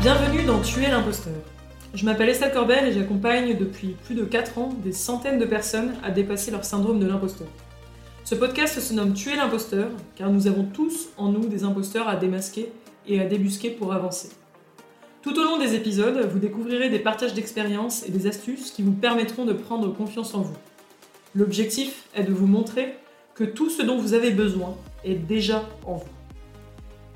[0.00, 1.34] Bienvenue dans Tuer l'imposteur.
[1.92, 5.94] Je m'appelle Estelle Corbel et j'accompagne depuis plus de 4 ans des centaines de personnes
[6.04, 7.48] à dépasser leur syndrome de l'imposteur.
[8.22, 12.14] Ce podcast se nomme Tuer l'imposteur car nous avons tous en nous des imposteurs à
[12.14, 12.70] démasquer
[13.08, 14.28] et à débusquer pour avancer.
[15.20, 18.92] Tout au long des épisodes, vous découvrirez des partages d'expériences et des astuces qui vous
[18.92, 20.56] permettront de prendre confiance en vous.
[21.34, 22.94] L'objectif est de vous montrer
[23.34, 26.17] que tout ce dont vous avez besoin est déjà en vous.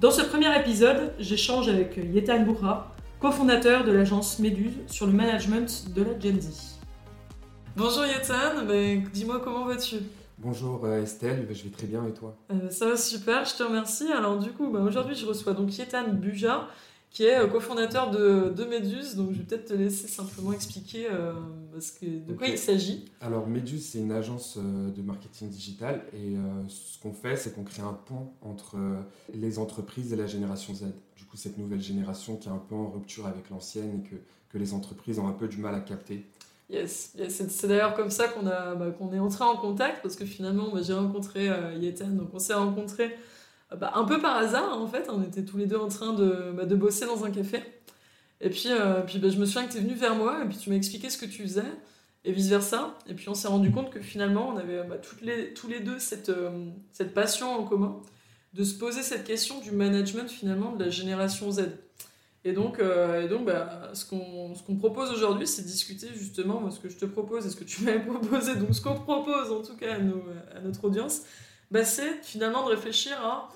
[0.02, 5.94] Dans ce premier épisode, j'échange avec Yetan Bourra, cofondateur de l'agence Méduse sur le management
[5.94, 6.80] de la Gen Z.
[7.76, 9.98] Bonjour Yetan, ben, dis-moi comment vas-tu?
[10.38, 12.34] Bonjour euh, Estelle, ben, je vais très bien et toi?
[12.50, 14.10] Euh, Ça va super, je te remercie.
[14.12, 16.66] Alors du coup, ben, aujourd'hui je reçois donc Yetan Buja,
[17.12, 19.16] qui est euh, cofondateur de, de Méduse.
[19.16, 21.34] Donc, je vais peut-être te laisser simplement expliquer euh,
[22.00, 23.04] que, de quoi il s'agit.
[23.20, 26.36] Alors, Méduse, c'est une agence euh, de marketing digital et
[26.68, 28.76] ce qu'on fait, c'est qu'on crée un pont entre
[29.34, 30.84] les entreprises et la génération Z.
[31.16, 34.16] Du coup, cette nouvelle génération qui est un peu en rupture avec l'ancienne et que,
[34.50, 36.26] que les entreprises ont un peu du mal à capter.
[36.70, 40.70] Yes, c'est d'ailleurs comme ça qu'on bah, qu'on est entré en contact parce que finalement,
[40.72, 43.14] bah, j'ai rencontré Yetan, donc on s'est rencontrés
[43.76, 45.08] bah, un peu par hasard en fait.
[45.08, 47.62] On était tous les deux en train de, bah, de bosser dans un café.
[48.40, 50.48] Et puis, euh, puis bah, je me souviens que tu es venu vers moi et
[50.48, 51.62] puis tu m'as expliqué ce que tu faisais
[52.24, 52.98] et vice versa.
[53.08, 54.82] Et puis on s'est rendu compte que finalement on avait
[55.22, 56.50] les, tous les deux cette, euh,
[56.90, 58.00] cette passion en commun
[58.52, 61.70] de se poser cette question du management finalement de la génération Z.
[62.44, 63.48] Et donc, euh, et donc
[63.94, 67.56] ce qu'on propose aujourd'hui, c'est discuter justement, moi, ce que je te propose et ce
[67.56, 71.22] que tu m'avais proposé, donc ce qu'on propose en tout cas à, à notre audience,
[71.84, 73.48] c'est finalement de réfléchir à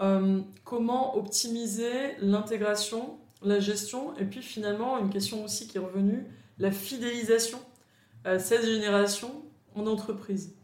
[0.00, 6.24] euh, comment optimiser l'intégration, la gestion, et puis finalement une question aussi qui est revenue,
[6.58, 7.58] la fidélisation
[8.24, 9.42] à cette génération
[9.74, 10.54] en entreprise.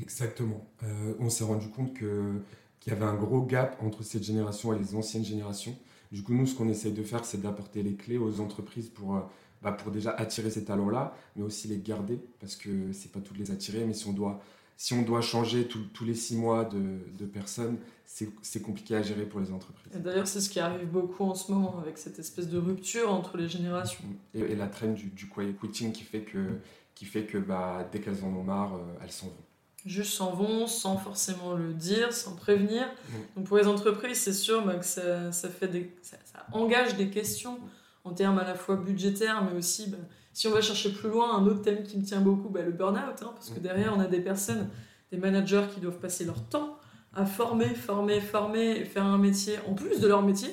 [0.00, 0.66] Exactement.
[0.84, 2.40] Euh, on s'est rendu compte qu'il
[2.86, 5.76] y avait un gros gap entre cette génération et les anciennes générations.
[6.10, 9.16] Du coup, nous, ce qu'on essaye de faire, c'est d'apporter les clés aux entreprises pour,
[9.16, 9.20] euh,
[9.62, 13.38] bah, pour déjà attirer ces talents-là, mais aussi les garder, parce que c'est pas toutes
[13.38, 14.40] les attirer, mais si on doit
[14.80, 19.40] si on doit changer tous les six mois de, personnes, c'est compliqué à gérer pour
[19.40, 19.92] les entreprises.
[19.92, 23.36] D'ailleurs, c'est ce qui arrive beaucoup en ce moment avec cette espèce de rupture entre
[23.36, 24.04] les générations.
[24.34, 26.60] Et, la traîne du, du quiet quitting qui fait que,
[26.94, 29.44] qui fait que bah, dès qu'elles en ont marre, euh, elles s'en vont.
[29.84, 32.88] Juste s'en vont sans forcément le dire, sans prévenir.
[33.36, 36.18] Donc pour les entreprises, c'est sûr bah, que ça, ça fait des, ça,
[36.52, 37.58] engage des questions
[38.04, 39.98] en termes à la fois budgétaires, mais aussi bah,
[40.38, 42.70] si on va chercher plus loin, un autre thème qui me tient beaucoup, bah, le
[42.70, 44.68] burn-out, hein, parce que derrière, on a des personnes,
[45.10, 46.78] des managers qui doivent passer leur temps
[47.12, 50.50] à former, former, former et faire un métier en plus de leur métier,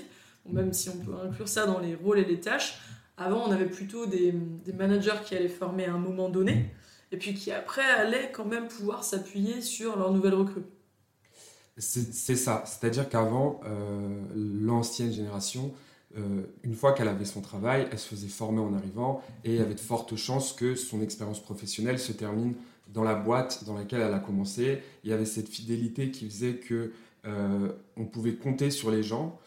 [0.50, 2.80] même si on peut inclure ça dans les rôles et les tâches.
[3.16, 6.74] Avant, on avait plutôt des, des managers qui allaient former à un moment donné,
[7.12, 10.66] et puis qui après allaient quand même pouvoir s'appuyer sur leur nouvelle recrue.
[11.78, 15.76] C'est ça, c'est-à-dire qu'avant, euh, l'ancienne génération
[16.18, 19.58] euh, une fois qu'elle avait son travail, elle se faisait former en arrivant et il
[19.58, 22.54] y avait de fortes chances que son expérience professionnelle se termine
[22.94, 24.80] dans la boîte dans laquelle elle a commencé.
[25.04, 26.94] Il y avait cette fidélité qui faisait que
[27.26, 29.38] euh, on pouvait compter sur les gens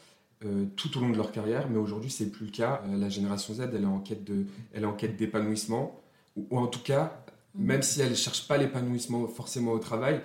[0.45, 2.83] euh, tout au long de leur carrière, mais aujourd'hui c'est plus le cas.
[2.87, 6.01] la génération Z, elle est en quête de, elle est en quête d'épanouissement,
[6.37, 7.25] ou, ou, en tout cas,
[7.55, 10.21] même si elle cherche pas l'épanouissement forcément au travail,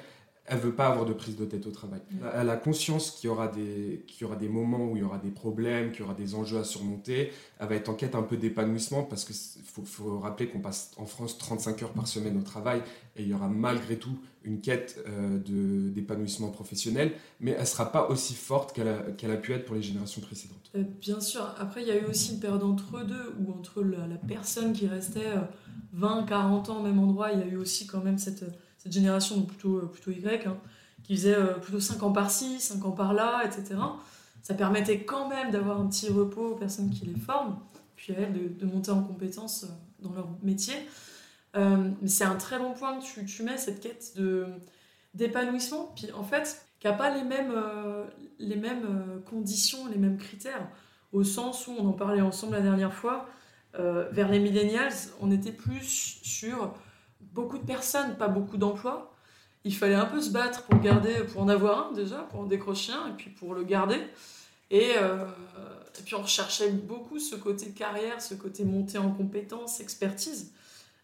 [0.45, 2.01] elle veut pas avoir de prise de tête au travail.
[2.35, 5.03] Elle a conscience qu'il y, aura des, qu'il y aura des moments où il y
[5.03, 7.31] aura des problèmes, qu'il y aura des enjeux à surmonter.
[7.59, 10.91] Elle va être en quête un peu d'épanouissement parce qu'il faut, faut, rappeler qu'on passe
[10.97, 12.81] en France 35 heures par semaine au travail
[13.15, 17.65] et il y aura malgré tout une quête euh, de, d'épanouissement professionnel, mais elle ne
[17.65, 20.71] sera pas aussi forte qu'elle a, qu'elle a pu être pour les générations précédentes.
[20.75, 23.81] Euh, bien sûr, après il y a eu aussi une période entre deux où entre
[23.81, 25.31] la, la personne qui restait
[25.93, 28.43] 20, euh, 40 ans au même endroit, il y a eu aussi quand même cette
[28.83, 30.57] cette génération plutôt, euh, plutôt Y, hein,
[31.03, 33.75] qui faisait euh, plutôt 5 ans par-ci, 5 ans par-là, etc.
[34.41, 37.57] Ça permettait quand même d'avoir un petit repos aux personnes qui les forment,
[37.95, 39.67] puis à elles de, monter en compétences euh,
[40.03, 40.75] dans leur métier.
[42.05, 44.47] c'est un très bon point que tu, tu mets, cette quête de,
[45.13, 47.53] d'épanouissement, puis en fait, qui n'a pas les mêmes,
[48.39, 50.67] les mêmes conditions, les mêmes critères,
[51.13, 53.29] au sens où on en parlait ensemble la dernière fois,
[53.75, 54.91] vers les millennials,
[55.21, 56.73] on était plus sur
[57.33, 59.13] beaucoup de personnes, pas beaucoup d'emplois.
[59.65, 62.45] Il fallait un peu se battre pour garder, pour en avoir un déjà, pour en
[62.45, 63.99] décrocher un, et puis pour le garder.
[64.69, 65.25] Et, euh,
[66.05, 70.51] puis on recherchait beaucoup ce côté carrière, ce côté montée en compétences, expertise.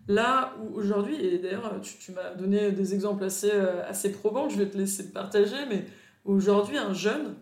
[0.07, 4.49] Là où aujourd'hui, et d'ailleurs tu, tu m'as donné des exemples assez, euh, assez probants,
[4.49, 5.85] je vais te laisser partager, mais
[6.25, 7.35] aujourd'hui un jeune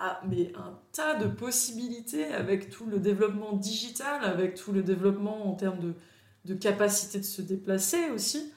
[0.00, 5.48] a mais un tas de possibilités avec tout le développement digital, avec tout le développement
[5.48, 5.94] en termes de,
[6.44, 8.52] de capacité de se déplacer aussi.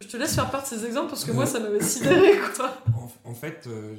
[0.00, 2.82] Je te laisse faire part de ces exemples parce que moi, ça m'avait sidéré, quoi.
[3.24, 3.96] En, fait, euh,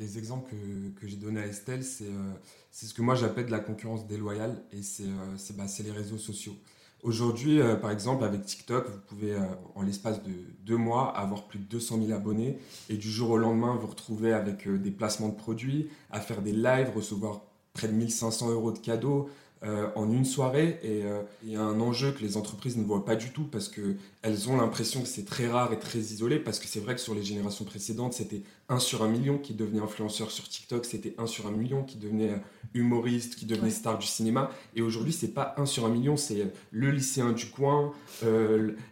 [0.00, 2.32] les, exemples que, que j'ai donnés à Estelle, c'est euh,
[2.70, 6.18] c'est ce que moi j'appelle de la concurrence déloyale et c'est euh, bah, les réseaux
[6.18, 6.54] sociaux.
[7.02, 9.36] Aujourd'hui, par exemple, avec TikTok, vous pouvez,
[9.74, 10.32] en l'espace de
[10.64, 12.58] deux mois, avoir plus de 200 000 abonnés
[12.88, 16.52] et du jour au lendemain, vous retrouver avec des placements de produits, à faire des
[16.52, 17.42] lives, recevoir
[17.74, 19.28] près de 1500 euros de cadeaux,
[19.64, 22.84] euh, en une soirée et euh, il y a un enjeu que les entreprises ne
[22.84, 26.38] voient pas du tout parce qu'elles ont l'impression que c'est très rare et très isolé
[26.38, 29.54] parce que c'est vrai que sur les générations précédentes c'était 1 sur 1 million qui
[29.54, 32.38] devenait influenceur sur TikTok, c'était 1 sur 1 million qui devenait euh,
[32.74, 36.52] humoriste, qui devenait star du cinéma et aujourd'hui c'est pas 1 sur 1 million, c'est
[36.70, 37.94] le lycéen du coin,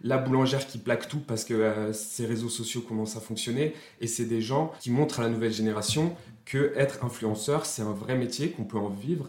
[0.02, 4.24] la boulangère qui plaque tout parce que ces réseaux sociaux commencent à fonctionner et c'est
[4.24, 6.16] des gens qui montrent à la nouvelle génération
[6.46, 9.28] que être influenceur c'est un vrai métier, qu'on peut en vivre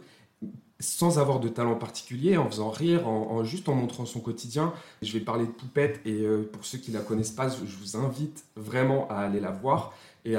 [0.84, 4.74] sans avoir de talent particulier, en faisant rire, en, juste en montrant son quotidien.
[5.02, 7.98] Je vais parler de Poupette et euh, pour ceux qui la connaissent pas, je vous
[7.98, 9.94] invite vraiment à aller la voir.
[10.26, 10.36] Et,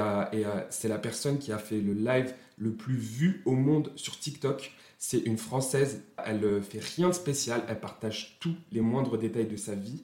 [0.69, 4.71] c'est la personne qui a fait le live le plus vu au monde sur TikTok.
[4.97, 9.45] C'est une Française, elle euh, fait rien de spécial, elle partage tous les moindres détails
[9.45, 10.03] de sa vie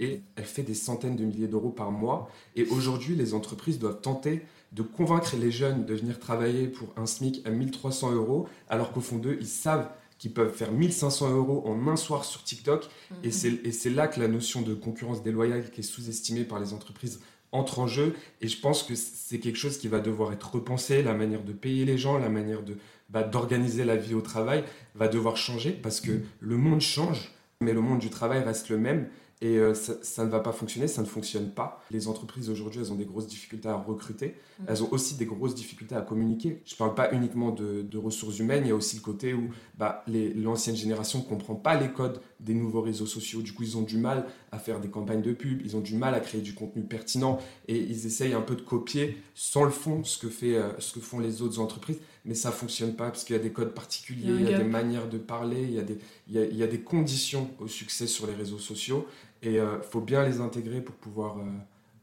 [0.00, 2.30] et elle fait des centaines de milliers d'euros par mois.
[2.56, 4.42] Et aujourd'hui, les entreprises doivent tenter
[4.72, 9.00] de convaincre les jeunes de venir travailler pour un SMIC à 1300 euros, alors qu'au
[9.00, 9.88] fond d'eux, ils savent
[10.18, 12.88] qu'ils peuvent faire 1500 euros en un soir sur TikTok.
[13.10, 13.16] Mhm.
[13.24, 17.20] Et c'est là que la notion de concurrence déloyale qui est sous-estimée par les entreprises
[17.52, 18.14] entre en jeu.
[18.40, 21.02] Et je pense que c'est quelque chose qui va devoir être repensé.
[21.02, 22.76] La manière de payer les gens, la manière de
[23.08, 27.72] bah, d'organiser la vie au travail va devoir changer parce que le monde change, mais
[27.72, 29.08] le monde du travail reste le même.
[29.40, 31.80] Et euh, ça, ne va pas fonctionner, ça ne fonctionne pas.
[31.92, 34.34] Les entreprises aujourd'hui, elles ont des grosses difficultés à recruter.
[34.58, 34.64] Mm.
[34.66, 36.60] Elles ont aussi des grosses difficultés à communiquer.
[36.64, 39.50] Je ne parle pas uniquement de, ressources humaines, il y a aussi le côté où
[39.76, 43.42] bah, l'ancienne génération ne comprend pas les codes des nouveaux réseaux sociaux.
[43.42, 45.94] Du coup, ils ont du mal à faire des campagnes de pub, ils ont du
[45.94, 49.70] mal à créer du contenu pertinent et ils essayent un peu de copier sans le
[49.70, 51.98] fond ce que, fait, euh, ce que font les autres entreprises.
[52.24, 54.58] Mais ça ne fonctionne pas parce qu'il y a des codes particuliers, il y a,
[54.58, 55.98] des manières de parler, il y, a des,
[56.28, 59.06] il, y a, il y a des conditions au succès sur les réseaux sociaux.
[59.42, 61.44] Et il euh, faut bien les intégrer pour pouvoir, euh,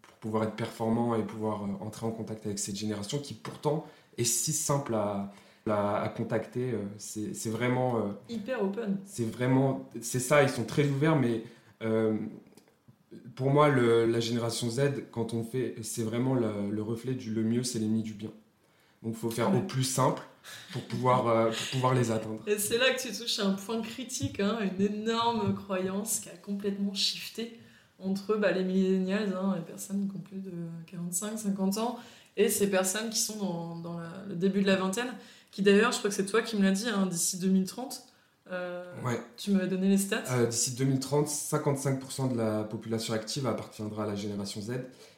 [0.02, 3.86] pour pouvoir être performant et pouvoir euh, entrer en contact avec cette génération qui pourtant
[4.18, 5.32] est si simple à,
[5.68, 6.74] à, contacter.
[6.98, 8.16] c'est vraiment...
[8.30, 8.98] Hyper open.
[9.06, 9.90] C'est vraiment...
[10.00, 11.44] C'est ça, ils sont très ouverts, mais
[13.36, 17.44] pour moi, le, la génération Z, quand on fait, c'est vraiment le, reflet du le
[17.44, 18.31] mieux, c'est l'ennemi du bien.
[19.04, 20.22] Donc il faut faire au plus simple
[20.71, 22.42] pour pouvoir, pour pouvoir les atteindre.
[22.47, 26.30] Et c'est là que tu touches à un point critique, hein, une énorme croyance qui
[26.30, 27.59] a complètement shifté
[28.00, 30.51] entre bah, les millennials, hein, les personnes qui ont plus de
[30.88, 32.00] 45, 50 ans,
[32.38, 35.13] et ces personnes qui sont dans, dans le début de la vingtaine,
[35.51, 38.06] qui d'ailleurs, je crois que c'est toi qui me l'as dit, hein, d'ici 2030,
[38.51, 39.19] euh, ouais.
[39.38, 40.24] tu m'avais donné les stats.
[40.31, 44.71] Euh, d'ici 2030, 55% de la population active appartiendra à la génération Z.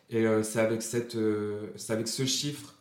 [0.10, 1.18] Et euh, c'est avec, cette,
[1.76, 2.76] c'est avec ce chiffre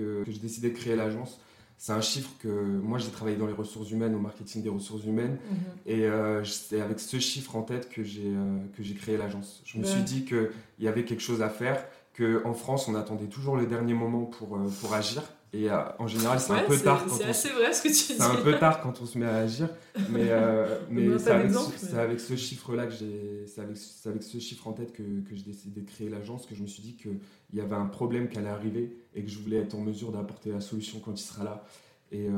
[0.00, 1.40] que, j'ai décidé de créer l'agence.
[1.78, 5.04] C'est un chiffre que moi j'ai travaillé dans les ressources humaines, au marketing des ressources
[5.04, 5.56] humaines, mhm.
[5.86, 9.62] et euh, c'est avec ce chiffre en tête que j'ai euh, que j'ai créé l'agence.
[9.64, 11.82] Je me suis dit qu'il y avait quelque chose à faire,
[12.18, 16.06] qu'en France on attendait toujours le dernier moment pour, euh, pour agir, et euh, en
[16.06, 17.04] général, c'est un peu tard.
[17.10, 18.18] C'est assez vrai ce que tu dis.
[18.18, 19.68] C'est un peu tard quand on se met à agir,
[20.08, 21.50] mais, euh, mais c'est avec,
[21.92, 23.76] avec, ce chiffre-là que j'ai, c'est avec,
[24.06, 26.68] avec, ce chiffre en tête que, que j'ai décidé de créer l'agence que je me
[26.68, 27.18] suis dit qu'il
[27.52, 30.52] y avait un problème qui allait arriver et que je voulais être en mesure d'apporter
[30.52, 31.64] la solution quand il sera là.
[32.12, 32.30] Et euh,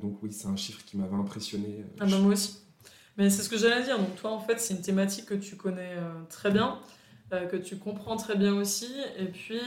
[0.00, 1.84] donc oui, c'est un chiffre qui m'avait impressionné.
[1.98, 2.58] Ah bah moi aussi.
[3.16, 3.98] Mais c'est ce que j'allais dire.
[3.98, 5.96] Donc toi, en fait, c'est une thématique que tu connais
[6.28, 6.78] très bien.
[7.30, 9.60] que tu comprends très bien aussi, et puis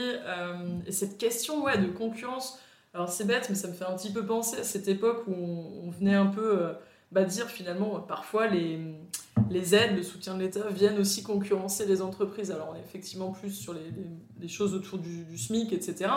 [0.86, 2.58] et cette question ouais, de concurrence,
[2.94, 5.34] alors c'est bête, mais ça me fait un petit peu penser à cette époque où
[5.34, 6.72] on, venait un peu euh,
[7.10, 8.78] bah, dire finalement, parfois les,
[9.50, 12.52] les aides, le soutien de l'État viennent aussi concurrencer les entreprises.
[12.52, 16.10] Alors on est effectivement plus sur les, choses autour du, SMIC, etc.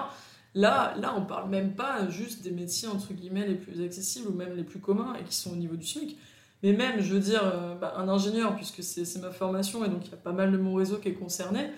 [0.53, 4.33] Là, là, on parle même pas juste des métiers entre guillemets les plus accessibles ou
[4.33, 6.17] même les plus communs et qui sont au niveau du SMIC.
[6.61, 10.05] Mais même, je veux dire, euh, bah, un ingénieur, puisque c'est ma formation et donc
[10.05, 11.71] il y a pas mal de mon réseau qui est concerné,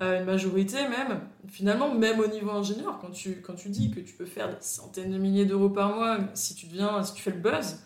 [0.00, 4.14] une majorité même, finalement, même au niveau ingénieur, quand tu, quand tu dis que tu
[4.14, 7.30] peux faire des centaines de milliers d'euros par mois si tu deviens, si tu fais
[7.30, 7.78] le buzz,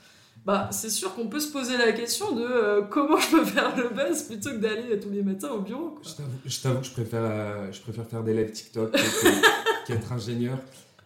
[0.45, 3.77] bah, c'est sûr qu'on peut se poser la question de euh, comment je peux faire
[3.77, 5.99] le buzz plutôt que d'aller tous les matins au bureau.
[6.47, 8.97] Je t'avoue que je préfère, euh, je préfère faire des lives TikTok
[9.87, 10.59] qu'être ingénieur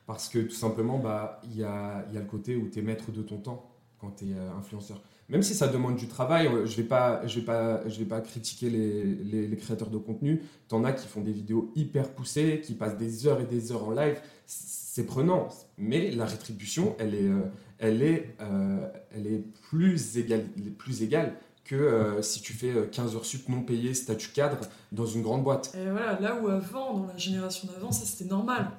[0.07, 2.83] parce que tout simplement, bah, il y, a, y a le côté où tu es
[2.83, 3.69] maître de ton temps
[4.01, 5.01] quand tu es euh, influenceur
[5.33, 7.99] même si ça demande du travail, euh, je ne vais, pas, je vais, pas, je
[7.99, 10.43] vais pas critiquer les, les, créateurs de contenu.
[10.69, 13.73] Tu en as qui font des vidéos hyper poussées, qui passent des heures et des
[13.73, 14.21] heures en live.
[14.45, 15.49] C'est prenant,
[15.79, 20.45] mais la rétribution, elle est, euh, elle est, euh, elle est plus, égale,
[20.77, 21.33] plus égale
[21.65, 24.59] que euh, si tu fais 15 heures sup non payées, statut cadre,
[24.91, 25.75] dans une grande boîte.
[25.75, 28.71] Et voilà, là où avant, dans la génération d'avant, ça c'était normal.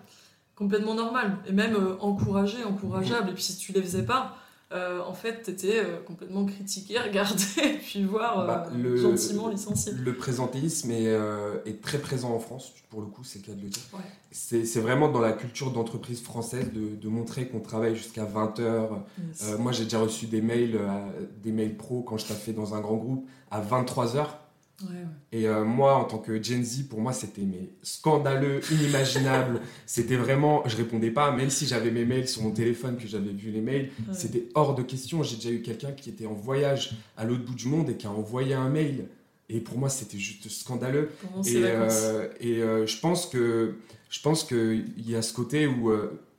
[0.54, 1.40] Complètement normal.
[1.48, 3.32] Et même encouragé, encourageable.
[3.32, 4.38] Et puis si tu les faisais pas,
[4.74, 7.44] euh, en fait, tu étais euh, complètement critiqué, regardé,
[7.82, 9.92] puis voir euh, bah, le, gentiment licencié.
[9.94, 11.16] Le présentéisme est,
[11.66, 13.84] est, très présent en France, pour le coup, c'est le cas de le dire.
[14.32, 19.04] C'est vraiment dans la culture d'entreprise française de, de montrer qu'on travaille jusqu'à 20 heures.
[19.60, 20.80] moi, j'ai déjà reçu des mails,
[21.44, 24.40] des mails pro quand je fait dans un grand groupe à 23 heures.
[25.32, 27.42] Et euh, moi, en tant que Gen Z, pour moi, c'était
[27.82, 29.62] scandaleux, inimaginable.
[29.86, 33.32] c'était vraiment, je répondais pas, même si j'avais mes mails sur mon téléphone, que j'avais
[33.32, 35.24] vu les mails, c'était hors de question.
[35.24, 38.08] J'ai déjà eu quelqu'un qui était en voyage à l'autre bout du monde et qui
[38.08, 39.08] a envoyé un mail.
[39.50, 41.10] Et pour moi, c'était juste scandaleux.
[41.46, 43.76] Et, euh, et euh, je pense que
[44.10, 45.92] je pense qu'il y a ce côté où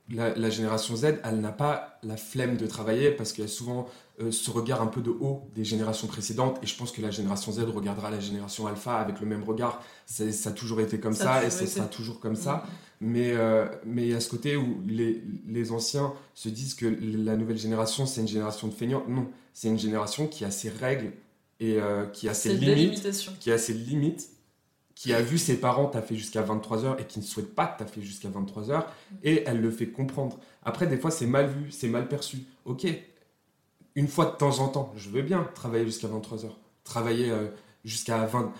[0.09, 3.87] la, génération Z, elle n'a pas la flemme de travailler parce qu'il y a souvent
[4.21, 6.57] euh, ce regard un peu de haut des générations précédentes.
[6.63, 9.83] Et je pense que la génération Z regardera la génération Alpha avec le même regard.
[10.05, 12.65] Ça a toujours été comme ça, et ce sera toujours comme ça.
[13.01, 16.85] Mais, euh, mais il y a ce côté où les, les, anciens se disent que
[16.85, 19.03] la nouvelle génération, c'est une génération de feignants.
[19.09, 21.11] Non, c'est une génération qui a ses règles
[21.59, 23.05] et euh, qui a ses limites.
[23.39, 24.29] Qui a ses limites
[24.95, 28.29] qui a vu ses parents fait jusqu'à 23h et qui ne souhaite pas fait jusqu'à
[28.29, 28.85] 23h
[29.23, 30.39] et elle le fait comprendre.
[30.63, 32.45] Après, des fois, c'est mal vu, c'est mal perçu.
[32.63, 32.87] Ok,
[33.95, 36.49] une fois de temps en temps, je veux bien travailler jusqu'à 23h.
[36.83, 37.47] Travailler euh,
[37.85, 38.51] jusqu'à 20,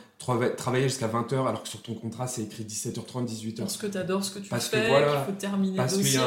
[0.55, 3.57] travailler jusqu'à 20h alors que sur ton contrat c'est écrit 17h30, 18h.
[3.57, 6.19] Parce que tu adores ce que tu parce fais, qu'il faut terminer parce dossier,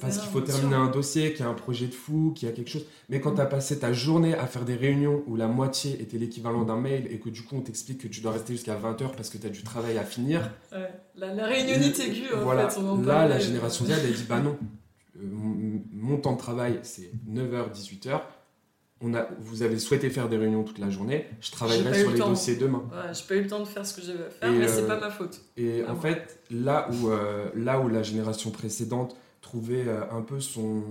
[0.00, 2.50] Parce qu'il faut terminer un dossier, qu'il y a un projet de fou, qu'il y
[2.50, 2.86] a quelque chose.
[3.08, 6.18] Mais quand tu as passé ta journée à faire des réunions où la moitié était
[6.18, 9.14] l'équivalent d'un mail et que du coup on t'explique que tu dois rester jusqu'à 20h
[9.16, 10.50] parce que tu as du travail à finir.
[11.16, 12.68] La, la, réunionnite aiguë, en voilà.
[12.70, 12.80] fait.
[13.04, 14.56] Là, la génération Z, elle dit bah non,
[15.16, 15.26] euh,
[15.92, 18.20] mon temps de travail c'est 9h, 18h
[19.00, 22.18] on a, vous avez souhaité faire des réunions toute la journée, je travaillerai sur les
[22.18, 22.82] dossiers demain.
[22.90, 24.82] Ouais, j'ai pas eu le temps de faire ce que j'avais à faire, mais c'est
[24.82, 25.40] euh, pas ma faute.
[25.56, 30.40] Et en fait, là où, euh, là où la génération précédente trouvait euh, un peu
[30.40, 30.82] son,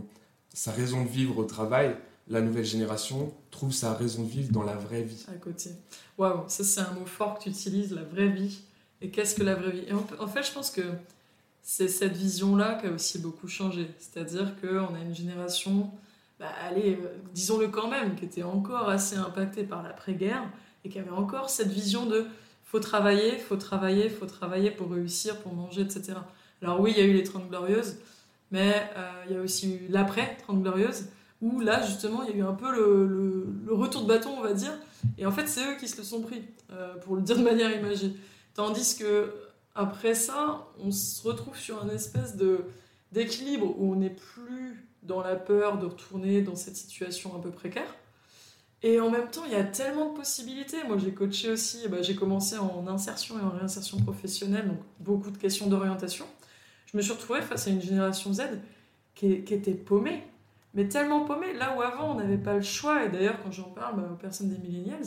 [0.53, 1.95] sa raison de vivre au travail,
[2.27, 5.25] la nouvelle génération trouve sa raison de vivre dans la vraie vie.
[5.27, 5.71] À côté.
[6.17, 8.59] Waouh, ça c'est un mot fort que tu utilises, la vraie vie.
[9.01, 9.83] Et qu'est-ce que la vraie vie?
[9.87, 10.81] Et en, fait, je pense que
[11.61, 13.87] c'est cette vision-là qui a aussi beaucoup changé.
[13.99, 15.91] C'est-à-dire qu'on a une génération
[16.45, 20.43] bah, allez, euh, disons-le quand même, qui était encore assez impacté par l'après-guerre
[20.83, 22.27] et qui avait encore cette vision de
[22.63, 26.13] faut travailler, faut travailler, faut travailler pour réussir, pour manger, etc.
[26.61, 27.97] Alors oui, il y a eu les 30 glorieuses,
[28.51, 31.05] mais euh, il y a aussi eu l'après 30 glorieuses,
[31.41, 34.53] où là, justement, il y a eu un peu le, retour de bâton, on va
[34.53, 34.73] dire,
[35.17, 37.43] et en fait, c'est eux qui se le sont pris, euh, pour le dire de
[37.43, 38.13] manière imagée.
[38.53, 39.33] Tandis que
[39.73, 42.35] après ça, on se retrouve sur un espèce
[43.11, 47.51] d'équilibre où on n'est plus dans la peur de retourner dans cette situation un peu
[47.51, 47.95] précaire.
[48.83, 50.83] Et en même temps, il y a tellement de possibilités.
[50.87, 55.31] Moi, j'ai coaché aussi, bah, j'ai commencé en insertion et en réinsertion professionnelle, donc beaucoup
[55.31, 56.25] de questions d'orientation.
[56.85, 58.43] Je me suis retrouvée face à une génération Z
[59.15, 60.23] qui, était paumée,
[60.73, 63.05] mais tellement paumée, là où avant on n'avait pas le choix.
[63.05, 65.03] Et d'ailleurs, quand j'en parle bah, aux personnes des millennials,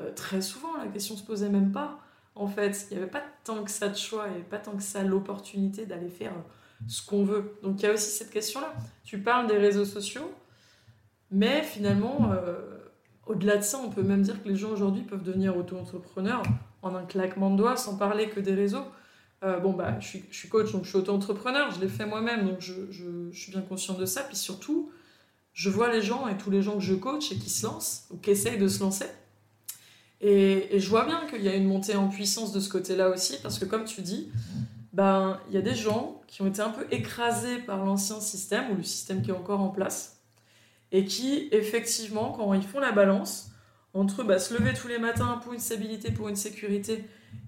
[0.00, 1.98] euh, très souvent la question se posait même pas.
[2.36, 4.82] En fait, il n'y avait pas tant que ça de choix, et pas tant que
[4.82, 6.32] ça l'opportunité d'aller faire
[6.88, 7.58] ce qu'on veut.
[7.62, 8.74] Donc il y a aussi cette question-là.
[9.04, 10.32] Tu parles des réseaux sociaux,
[11.30, 12.78] mais finalement, euh,
[13.26, 16.42] au-delà de ça, on peut même dire que les gens aujourd'hui peuvent devenir auto-entrepreneurs
[16.82, 18.84] en un claquement de doigts, sans parler que des réseaux.
[19.42, 22.60] Euh, bon, bah, je suis, coach, donc je suis auto-entrepreneur, je l'ai fait moi-même, donc
[22.60, 24.22] je, suis bien conscient de ça.
[24.22, 24.90] Puis surtout,
[25.54, 28.06] je vois les gens et tous les gens que je coach et qui se lancent,
[28.10, 29.06] ou qui essayent de se lancer.
[30.22, 33.38] Et je vois bien qu'il y a une montée en puissance de ce côté-là aussi,
[33.42, 34.28] parce que comme tu dis,
[34.92, 38.72] ben, il y a des gens qui ont été un peu écrasés par l'ancien système
[38.72, 40.20] ou le système qui est encore en place
[40.92, 43.50] et qui, effectivement, quand ils font la balance
[43.94, 47.04] entre bah, se lever tous les matins pour une stabilité, pour une sécurité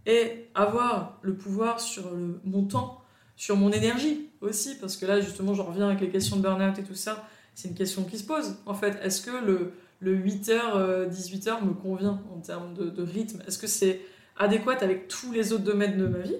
[0.06, 2.04] et avoir le pouvoir sur
[2.44, 3.00] mon temps,
[3.36, 6.78] sur mon énergie aussi, parce que là, justement, je reviens avec les questions de burn-out
[6.78, 8.56] et tout ça, c'est une question qui se pose.
[8.66, 13.02] En fait, est-ce que le, le 8h, 18h euh, me convient en termes de, de
[13.02, 13.42] rythme?
[13.46, 14.00] Est-ce que c'est
[14.36, 16.36] adéquat avec tous les autres domaines de ma vie?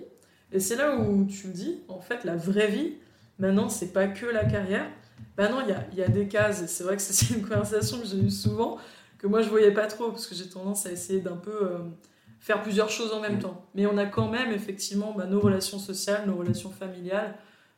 [0.53, 2.95] Et c'est là où tu me dis, en fait, la vraie vie,
[3.39, 4.87] maintenant, c'est pas que la carrière.
[5.37, 7.43] Ben non, il y a, y a, des cases, et c'est vrai que c'est une
[7.43, 8.79] conversation que j'ai eue souvent,
[9.19, 11.79] que moi je voyais pas trop, parce que j'ai tendance à essayer d'un peu euh,
[12.41, 13.67] faire plusieurs choses en même temps.
[13.75, 17.35] Mais on a quand même, effectivement, bah, nos relations sociales, nos relations familiales,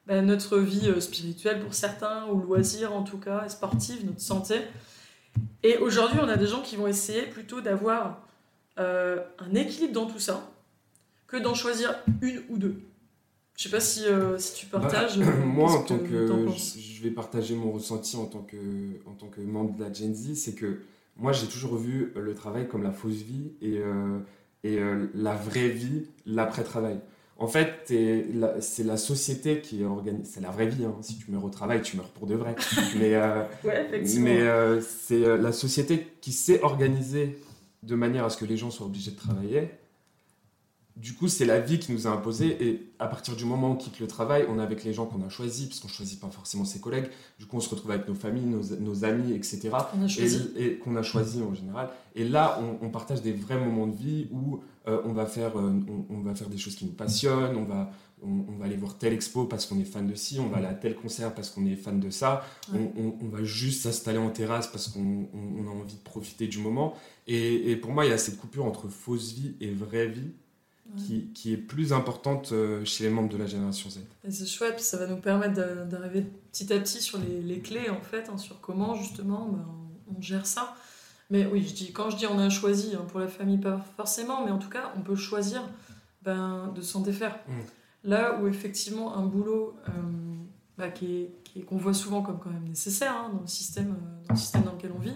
[0.07, 4.21] bah, notre vie euh, spirituelle pour certains, ou loisirs en tout cas, et sportive, notre
[4.21, 4.57] santé.
[5.63, 8.27] Et aujourd'hui, on a des gens qui vont essayer plutôt d'avoir
[8.79, 10.51] euh, un équilibre dans tout ça,
[11.35, 12.81] que d'en choisir une ou deux.
[13.57, 15.19] Je sais pas si, euh, si tu partages.
[15.19, 18.57] Bah, moi, en tant que, je, vais partager mon ressenti en tant que,
[19.07, 20.81] en tant que membre de la Gen Z, c'est que
[21.17, 23.81] moi j'ai toujours vu le travail comme la fausse vie et,
[24.65, 24.81] et
[25.15, 26.99] la vraie vie, l'après-travail.
[27.37, 27.93] En fait,
[28.61, 30.31] c'est la société qui organise.
[30.33, 30.85] C'est la vraie vie.
[30.85, 30.97] Hein.
[31.03, 32.57] Si tu meurs au travail, tu meurs pour de vrai.
[32.99, 33.15] mais
[34.19, 37.39] mais c'est la société qui sait organiser
[37.85, 39.71] de manière à ce que les gens soient obligés de travailler
[40.97, 42.57] du coup, c'est la vie qui nous a imposé.
[42.65, 45.07] Et à partir du moment où on quitte le travail, on est avec les gens
[45.07, 47.07] qu'on a choisis, parce qu'on ne choisit pas forcément ses collègues.
[47.39, 49.71] Du coup, on se retrouve avec nos familles, nos, amis, etc.
[50.57, 51.91] Et, qu'on a choisi en général.
[52.15, 55.73] Et là, on, partage des vrais moments de vie où euh, on, va faire, euh,
[56.09, 57.91] on, va faire des choses qui nous passionnent, on va,
[58.23, 60.67] on, va aller voir telle expo parce qu'on est fan de ci, on va aller
[60.69, 64.69] à tel concert parce qu'on est fan de ça, on, va juste s'installer en terrasse
[64.69, 66.95] parce qu'on a envie de profiter du moment.
[67.27, 70.31] Et, et pour moi, il y a cette coupure entre fausse vie et vraie vie
[70.97, 74.01] qui, qui, est plus importante euh, chez les membres de la génération Z.
[74.29, 75.55] C'est chouette, ça va nous permettre
[75.87, 79.67] d'arriver petit à petit sur les, les clés, en fait, hein, sur comment justement ben,
[80.17, 80.77] on gère ça.
[81.31, 83.85] Mais oui, je dis, quand je dis on a choisi, hein, pour la famille pas
[83.97, 85.63] forcément, mais en tout cas, on peut choisir
[86.23, 87.39] ben, de s'en défaire.
[87.49, 88.09] Mm.
[88.09, 89.93] Là où effectivement un boulot euh,
[90.77, 91.29] bah, qui
[91.67, 94.63] qu'on voit souvent comme quand même nécessaire hein, dans, le système, euh, dans le système
[94.63, 95.15] dans lequel on vit,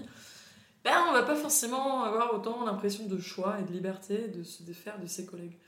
[0.88, 4.62] ben, on va pas forcément avoir autant l'impression de choix et de liberté de se
[4.62, 5.59] défaire de ses collègues.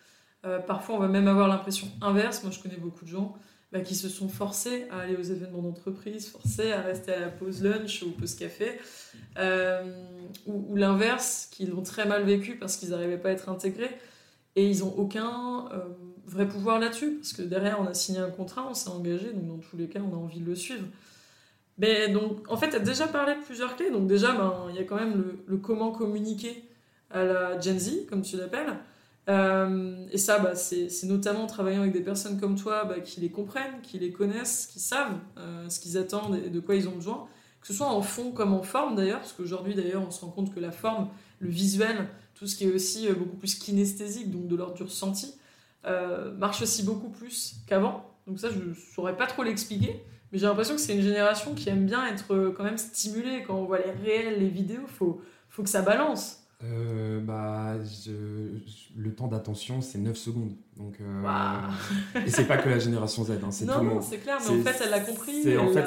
[0.47, 2.43] Euh, parfois, on va même avoir l'impression inverse.
[2.43, 3.37] Moi, je connais beaucoup de gens
[3.73, 7.29] bah, qui se sont forcés à aller aux événements d'entreprise, forcés à rester à la
[7.29, 8.81] pause lunch ou pause café,
[9.39, 9.93] euh,
[10.47, 13.95] ou, l'inverse, qui l'ont très mal vécu parce qu'ils n'arrivaient pas à être intégrés
[14.57, 15.81] et ils n'ont aucun euh,
[16.27, 19.47] vrai pouvoir là-dessus parce que derrière, on a signé un contrat, on s'est engagé, donc
[19.47, 20.87] dans tous les cas, on a envie de le suivre.
[21.81, 23.91] Mais donc, en fait, tu as déjà parlé de plusieurs clés.
[23.91, 26.63] Donc, déjà, ben, il y a quand même le, comment communiquer
[27.11, 28.77] à la Gen Z, comme tu l'appelles.
[29.31, 33.21] Euh, et ça, bah, c'est notamment en travaillant avec des personnes comme toi bah, qui
[33.21, 36.89] les comprennent, qui les connaissent, qui savent euh, ce qu'ils attendent et de quoi ils
[36.89, 37.29] ont besoin,
[37.61, 40.31] que ce soit en fond comme en forme d'ailleurs, parce qu'aujourd'hui d'ailleurs on se rend
[40.31, 41.09] compte que la forme,
[41.39, 44.83] le visuel, tout ce qui est aussi euh, beaucoup plus kinesthésique, donc de l'ordre du
[44.83, 45.35] ressenti,
[46.39, 48.05] marche aussi beaucoup plus qu'avant.
[48.27, 51.55] Donc ça, je ne saurais pas trop l'expliquer, mais j'ai l'impression que c'est une génération
[51.55, 53.45] qui aime bien être quand même stimulée.
[53.47, 56.41] Quand on voit les réels, les vidéos, il faut, faut que ça balance.
[56.63, 57.77] Euh, bah,
[58.97, 60.53] le temps d'attention, c'est 9 secondes.
[60.77, 62.21] Donc, euh...
[62.27, 64.03] Et c'est pas que la génération Z, hein, c'est tout le monde.
[64.03, 65.43] c'est clair, mais en fait, elle l'a compris.
[65.43, 65.87] C'est, en fait,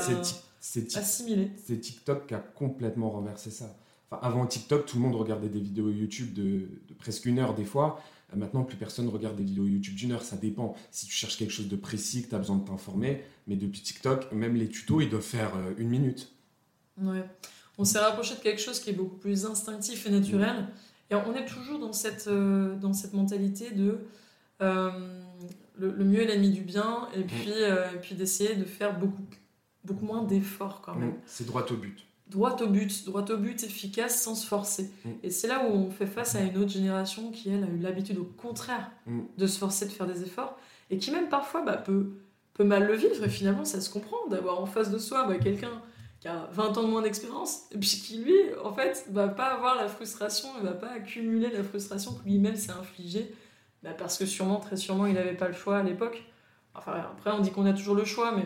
[0.59, 1.51] c'est, assimilé.
[1.63, 3.65] C'est TikTok qui a complètement renversé ça.
[4.09, 6.67] Enfin, avant TikTok, tout le monde regardait des vidéos YouTube de,
[6.99, 8.01] presque une heure des fois.
[8.33, 10.23] Euh, maintenant, plus personne regarde des vidéos YouTube d'une heure.
[10.23, 10.75] Ça dépend.
[10.91, 13.23] Si tu cherches quelque chose de précis, que tu as besoin de t'informer.
[13.47, 16.31] Mais depuis TikTok, même les tutos, ils doivent faire euh, une minute.
[17.01, 17.23] Ouais
[17.77, 20.67] on s'est rapproché de quelque chose qui est beaucoup plus instinctif et naturel.
[21.09, 23.99] Et on est toujours dans cette, euh, dans cette mentalité de
[24.61, 24.91] euh,
[25.77, 27.27] le, mieux est l'ennemi du bien, et mm.
[27.27, 29.23] puis, euh, puis d'essayer de faire beaucoup,
[29.83, 31.09] beaucoup moins d'efforts quand même.
[31.09, 31.17] Mm.
[31.25, 32.05] C'est droit au but.
[32.27, 34.91] Droit au but, droit au but, efficace, sans se forcer.
[35.05, 35.09] Mm.
[35.23, 37.77] Et c'est là où on fait face à une autre génération qui, elle, a eu
[37.79, 38.89] l'habitude au contraire
[39.37, 40.57] de se forcer, de faire des efforts,
[40.89, 42.11] et qui même parfois bah, peut,
[42.53, 45.37] peut mal le vivre, et finalement ça se comprend d'avoir en face de soi bah,
[45.37, 45.81] quelqu'un
[46.19, 48.33] qui a 20 ans de moins d'expérience, et puis qui lui,
[48.63, 52.55] en fait, va pas avoir la frustration, il va pas accumuler la frustration que lui-même
[52.55, 53.35] s'est infligée,
[53.83, 56.23] bah parce que sûrement, très sûrement, il n'avait pas le choix à l'époque.
[56.75, 58.45] Enfin, après, on dit qu'on a toujours le choix, mais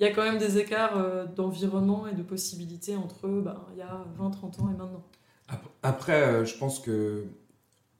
[0.00, 3.78] il y a quand même des écarts euh, d'environnement et de possibilités entre bah, il
[3.78, 5.04] y a 20, 30 ans et maintenant.
[5.82, 7.24] Après, euh, je pense que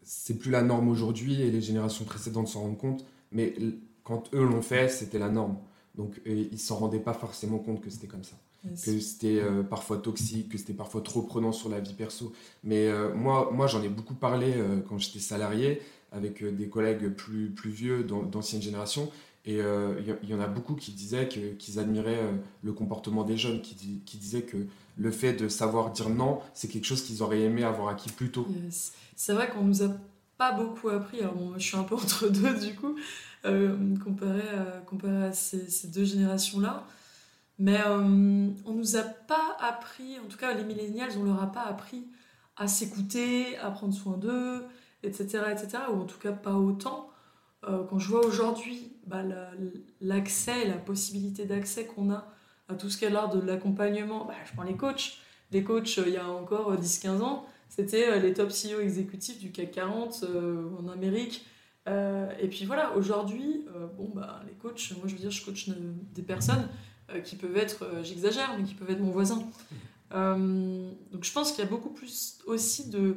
[0.03, 3.55] c'est plus la norme aujourd'hui et les générations précédentes s'en rendent compte, mais
[4.03, 5.59] quand eux l'ont fait, c'était la norme.
[5.97, 9.99] Donc, ils s'en rendaient pas forcément compte que c'était comme ça que c'était euh, parfois
[9.99, 12.33] toxique, que c'était parfois trop prenant sur la vie perso.
[12.65, 15.81] Mais euh, moi, moi j'en ai beaucoup parlé euh, quand j'étais salarié
[16.13, 19.11] avec des collègues plus, plus vieux d'ancienne génération.
[19.47, 22.21] Et il y, en a beaucoup qui disaient qu'ils admiraient
[22.63, 23.75] le comportement des jeunes, qui,
[24.19, 24.59] disaient que
[24.99, 28.31] le fait de savoir dire non, c'est quelque chose qu'ils auraient aimé avoir acquis plus
[28.31, 28.47] tôt.
[29.17, 29.89] C'est vrai qu'on nous a
[30.37, 31.21] pas beaucoup appris.
[31.21, 32.97] Alors je suis un peu entre deux du coup,
[33.43, 36.87] comparé, à, comparé à ces, ces deux générations-là.
[37.61, 41.53] Mais euh, on nous a pas appris, en tout cas les millénials, on leur a
[41.53, 42.07] pas appris
[42.57, 44.65] à s'écouter, à prendre soin d'eux,
[45.03, 45.83] etc., etc.
[45.93, 47.10] Ou en tout cas pas autant.
[47.69, 49.23] Euh, quand je vois aujourd'hui bah,
[50.01, 52.33] l'accès, la, possibilité d'accès qu'on a
[52.69, 55.19] à tout ce qui est l'art de l'accompagnement, bah, je prends les coachs.
[55.53, 59.53] Les coachs, euh, il y a encore 10-15 ans, c'était les top CEO exécutifs du
[59.53, 60.25] CAC 40
[60.79, 61.47] en Amérique.
[61.87, 63.65] et puis voilà, aujourd'hui,
[63.97, 66.69] bon, bah, les coachs, moi je veux dire, je coach des personnes
[67.15, 69.43] euh, qui peuvent être, euh, j'exagère, mais qui peuvent être mon voisin.
[70.13, 73.15] Euh, donc je pense qu'il y a beaucoup plus aussi de,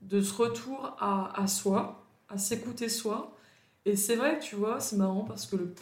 [0.00, 3.33] de ce retour à, à soi, à s'écouter soi.
[3.86, 5.74] Et c'est vrai tu vois, c'est marrant parce que le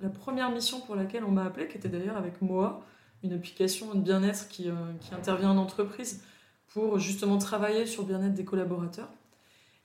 [0.00, 2.82] la première mission pour laquelle on m'a appelé, qui était d'ailleurs avec Moa,
[3.22, 4.70] une application de bien-être qui,
[5.00, 6.22] qui, intervient en entreprise
[6.68, 9.08] pour justement travailler sur le bien-être des collaborateurs.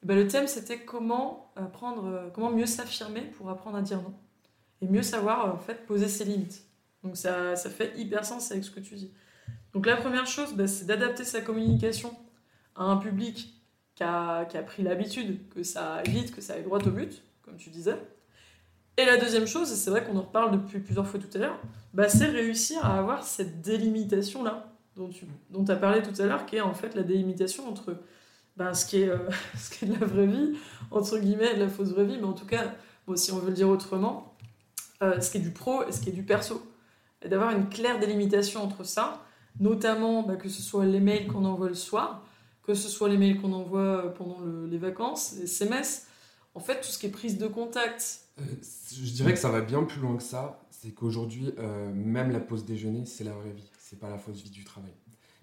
[0.04, 4.14] Et ben, le thème, c'était comment, apprendre, comment mieux s'affirmer pour apprendre à dire non.
[4.82, 6.64] Et mieux savoir, en fait, poser ses limites.
[7.04, 9.12] Donc ça, ça fait hyper sens avec ce que tu dis.
[9.74, 12.16] Donc la première chose, ben, c'est d'adapter sa communication
[12.76, 13.55] à un public
[13.96, 17.70] qui a, pris l'habitude que ça vite, que ça aille droit au but, comme tu
[17.70, 17.96] disais.
[18.98, 21.40] Et la deuxième chose, et c'est vrai qu'on en reparle depuis plusieurs fois tout à
[21.40, 21.60] l'heure,
[21.94, 26.46] bah, c'est réussir à avoir cette délimitation-là dont tu dont as parlé tout à l'heure,
[26.46, 27.98] qui est en fait la délimitation entre
[28.56, 29.18] bah, ce, qui est, euh,
[29.58, 30.58] ce qui est de la vraie vie,
[30.92, 32.74] entre guillemets, de la fausse vraie vie, mais en tout cas,
[33.08, 34.36] bon, si on veut le dire autrement,
[35.04, 36.66] euh, ce qui est du pro et ce qui est du perso.
[37.22, 39.26] Et d'avoir une claire délimitation entre ça,
[39.60, 42.26] notamment bah, que ce soit les mails qu'on envoie le soir,
[42.66, 46.08] que ce soit les mails qu'on envoie pendant les vacances, les SMS,
[46.56, 48.22] en fait, tout ce qui est prise de contact.
[48.40, 48.44] Euh,
[48.92, 50.62] je dirais que ça va bien plus loin que ça.
[50.72, 53.70] C'est qu'aujourd'hui, euh, même la pause déjeuner, c'est la vraie vie.
[53.80, 54.94] C'est pas la fausse vie du travail.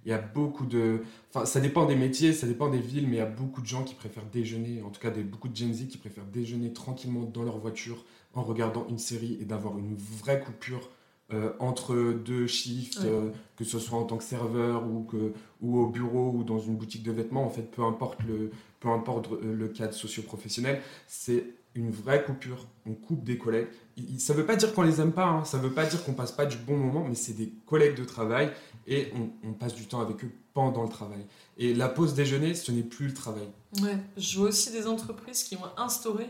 [0.05, 1.03] Il y a beaucoup de.
[1.33, 3.67] Enfin, ça dépend des métiers, ça dépend des villes, mais il y a beaucoup de
[3.67, 7.23] gens qui préfèrent déjeuner, en tout cas beaucoup de Gen Z qui préfèrent déjeuner tranquillement
[7.23, 8.05] dans leur voiture
[8.35, 10.91] en regardant une série et d'avoir une vraie coupure
[11.33, 15.79] euh, entre deux shifts, euh, que ce soit en tant que serveur ou, que, ou
[15.79, 19.29] au bureau ou dans une boutique de vêtements, en fait, peu importe le, peu importe
[19.43, 22.67] le cadre socio-professionnel, c'est une vraie coupure.
[22.87, 23.69] On coupe des collègues.
[24.19, 25.45] Ça ne veut pas dire qu'on les aime pas, hein.
[25.45, 27.97] ça ne veut pas dire qu'on passe pas du bon moment, mais c'est des collègues
[27.97, 28.51] de travail
[28.87, 31.25] et on, on, passe du temps avec eux pendant le travail.
[31.57, 33.49] Et la pause déjeuner, ce n'est plus le travail.
[33.81, 36.27] Ouais, je vois aussi des entreprises qui ont instauré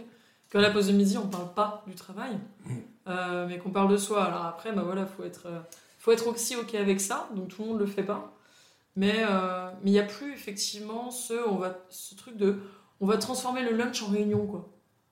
[0.51, 2.38] qu'à la pause de midi, on ne parle pas du travail.
[3.09, 4.25] Euh, mais qu'on parle de soi.
[4.25, 5.61] Alors après, bah voilà, faut être, euh,
[5.99, 7.29] faut être aussi ok avec ça.
[7.35, 8.33] Donc tout le monde le fait pas.
[8.95, 12.59] Mais euh, il n'y a plus effectivement ce, on va, ce truc de,
[13.01, 14.69] on va transformer le lunch en réunion quoi,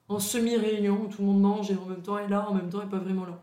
[0.09, 2.69] en semi-réunion où tout le monde mange et en même temps est là, en même
[2.69, 3.43] temps est pas vraiment là.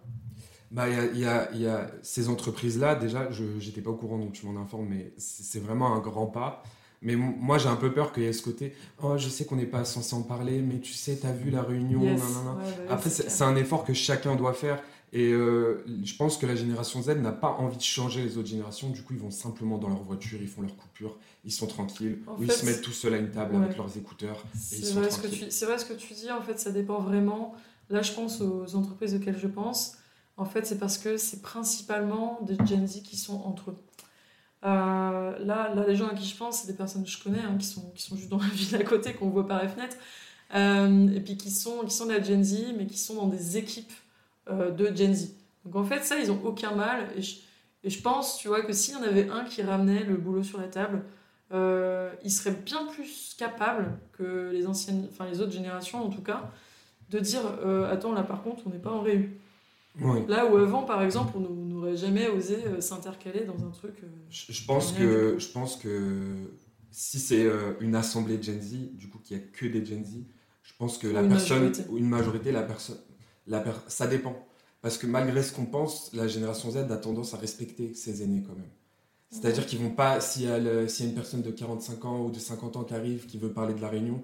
[0.69, 4.33] Bah, il y a, y a, ces entreprises-là, déjà, je n'étais pas au courant, donc
[4.33, 6.61] tu m'en informes, mais c'est vraiment un grand pas.
[7.01, 9.55] Mais moi, j'ai un peu peur qu'il y ait ce côté Oh, je sais qu'on
[9.55, 12.15] n'est pas censé en parler, mais tu sais, tu as vu la réunion.
[12.89, 14.81] Après, c'est un effort que chacun doit faire.
[15.13, 18.49] Et euh, je pense que la génération Z n'a pas envie de changer les autres
[18.49, 18.89] générations.
[18.89, 22.19] Du coup, ils vont simplement dans leur voiture, ils font leur coupure, ils sont tranquilles,
[22.37, 24.43] ou ils se mettent tout seuls à une table avec leurs écouteurs.
[24.53, 27.55] C'est vrai, ce que tu, vrai ce que tu dis, en fait, ça dépend vraiment.
[27.89, 29.93] Là, je pense aux entreprises auxquelles je pense.
[30.35, 33.77] En fait, c'est parce que c'est principalement des Gen Z qui sont entre eux.
[34.65, 37.39] Euh, là, là, les gens à qui je pense, c'est des personnes que je connais,
[37.39, 39.97] hein, qui, sont, juste dans la ville à côté, qu'on voit par les fenêtres,
[40.55, 43.93] euh, et puis qui sont, de la Gen Z, mais qui sont dans des équipes
[44.49, 45.33] euh, de Gen Z.
[45.65, 47.37] Donc en fait, ça, ils ont aucun mal, et je,
[47.83, 50.43] et je pense, tu vois, que s'il y en avait un qui ramenait le boulot
[50.43, 51.03] sur la table,
[51.51, 56.51] il serait bien plus capable que les anciennes, enfin les autres générations en tout cas,
[57.09, 57.41] de dire,
[57.89, 59.39] attends, là par contre, on n'est pas en réu.
[60.27, 63.95] Là où avant, par exemple, on n'aurait jamais osé euh, s'intercaler dans un truc.
[64.03, 66.35] Euh, je, pense que, je pense que
[66.91, 69.85] si c'est euh, une assemblée de Gen Z, du coup, qu'il n'y a que des
[69.85, 70.25] Gen Z,
[70.63, 71.89] je pense que la une personne, majorité.
[71.89, 72.97] ou une majorité, la personne,
[73.47, 74.47] la ça dépend.
[74.81, 78.43] Parce que malgré ce qu'on pense, la génération Z a tendance à respecter ses aînés
[78.45, 78.69] quand même.
[79.29, 82.77] C'est-à-dire qu'ils vont pas, s'il y, a une personne de 45 ans ou de 50
[82.77, 84.21] ans qui arrive, qui veut parler de la réunion,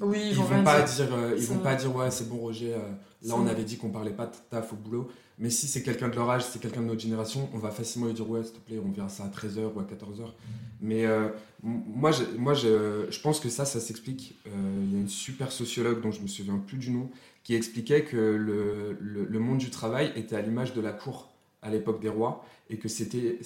[0.00, 2.76] oui, ils, vont, vont pas dire, ils vont pas dire ouais c'est bon Roger,
[3.24, 5.08] Là, on avait dit qu'on parlait pas de taf au boulot.
[5.38, 8.06] Mais si c'est quelqu'un de leur âge, c'est quelqu'un de notre génération, on va facilement
[8.06, 10.30] lui dire Ouais, s'il te plaît, on vient ça à 13h ou à 14h.
[10.80, 11.28] Mais euh,
[11.62, 14.38] moi, je, moi je, je, pense que ça, ça s'explique.
[14.46, 14.50] Euh,
[14.84, 17.10] il y a une super sociologue dont je me souviens plus du nom
[17.42, 21.30] qui expliquait que le, le, monde du travail était à l'image de la cour
[21.62, 23.38] à l'époque des rois et que c'était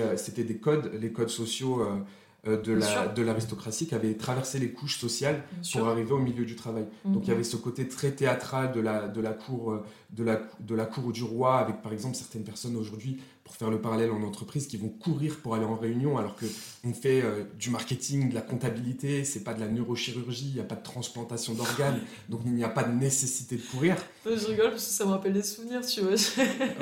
[0.00, 1.98] euh, des codes, les codes sociaux euh,
[2.46, 6.84] de l'aristocratie qui avait traversé les couches sociales pour arriver au milieu du travail.
[7.04, 7.36] Donc il y mhm.
[7.36, 10.84] avait ce côté très théâtral de la, de la, cour, euh, de, la, de la
[10.84, 14.66] cour du roi, avec par exemple certaines personnes aujourd'hui, pour faire le parallèle en entreprise,
[14.66, 18.40] qui vont courir pour aller en réunion alors qu'on fait euh, du marketing, de la
[18.40, 22.52] comptabilité, c'est pas de la neurochirurgie, il n'y a pas de transplantation d'organes, donc il
[22.52, 23.96] n'y a pas de nécessité de courir.
[24.24, 26.14] Je rigole parce que ça me rappelle des souvenirs, tu vois.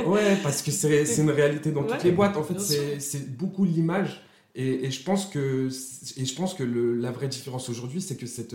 [0.07, 2.37] ouais, parce que c'est une réalité dans toutes les boîtes.
[2.37, 4.22] En fait, c'est beaucoup l'image
[4.54, 5.68] et, je pense que,
[6.16, 8.54] et je pense que le, la vraie différence aujourd'hui, c'est que cette,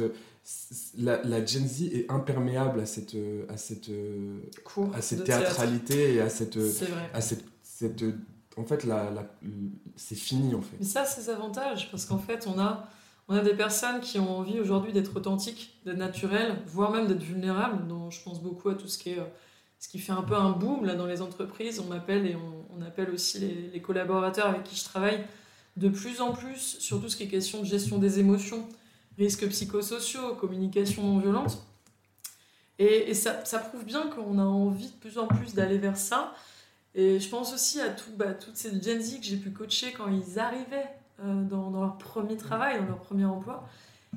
[0.97, 3.15] la, la, Gen Z est imperméable à cette,
[3.49, 3.89] à cette,
[4.93, 6.59] à cette théâtralité et à cette,
[7.13, 8.03] à cette, cette,
[8.57, 9.25] en fait, la, la
[9.95, 10.77] c'est fini en fait.
[10.79, 12.87] Mais ça, c'est avantages parce qu'en fait, on a,
[13.27, 17.23] on a des personnes qui ont envie aujourd'hui d'être authentiques, d'être naturelles, voire même d'être
[17.23, 17.87] vulnérables.
[17.87, 19.19] dont je pense beaucoup à tout ce qui est,
[19.79, 21.79] ce qui fait un peu un boom là dans les entreprises.
[21.79, 25.23] On m'appelle et on, on, appelle aussi les, les collaborateurs avec qui je travaille
[25.77, 28.67] de plus en plus sur tout ce qui est question de gestion des émotions,
[29.17, 31.63] risques psychosociaux, communication non violente.
[32.79, 36.35] Et, ça, prouve bien qu'on a envie de plus en plus d'aller vers ça.
[36.93, 39.93] Et je pense aussi à tout, bah, toutes ces Gen Z que j'ai pu coacher
[39.93, 40.89] quand ils arrivaient
[41.23, 43.67] dans, dans, leur premier travail, dans leur premier emploi,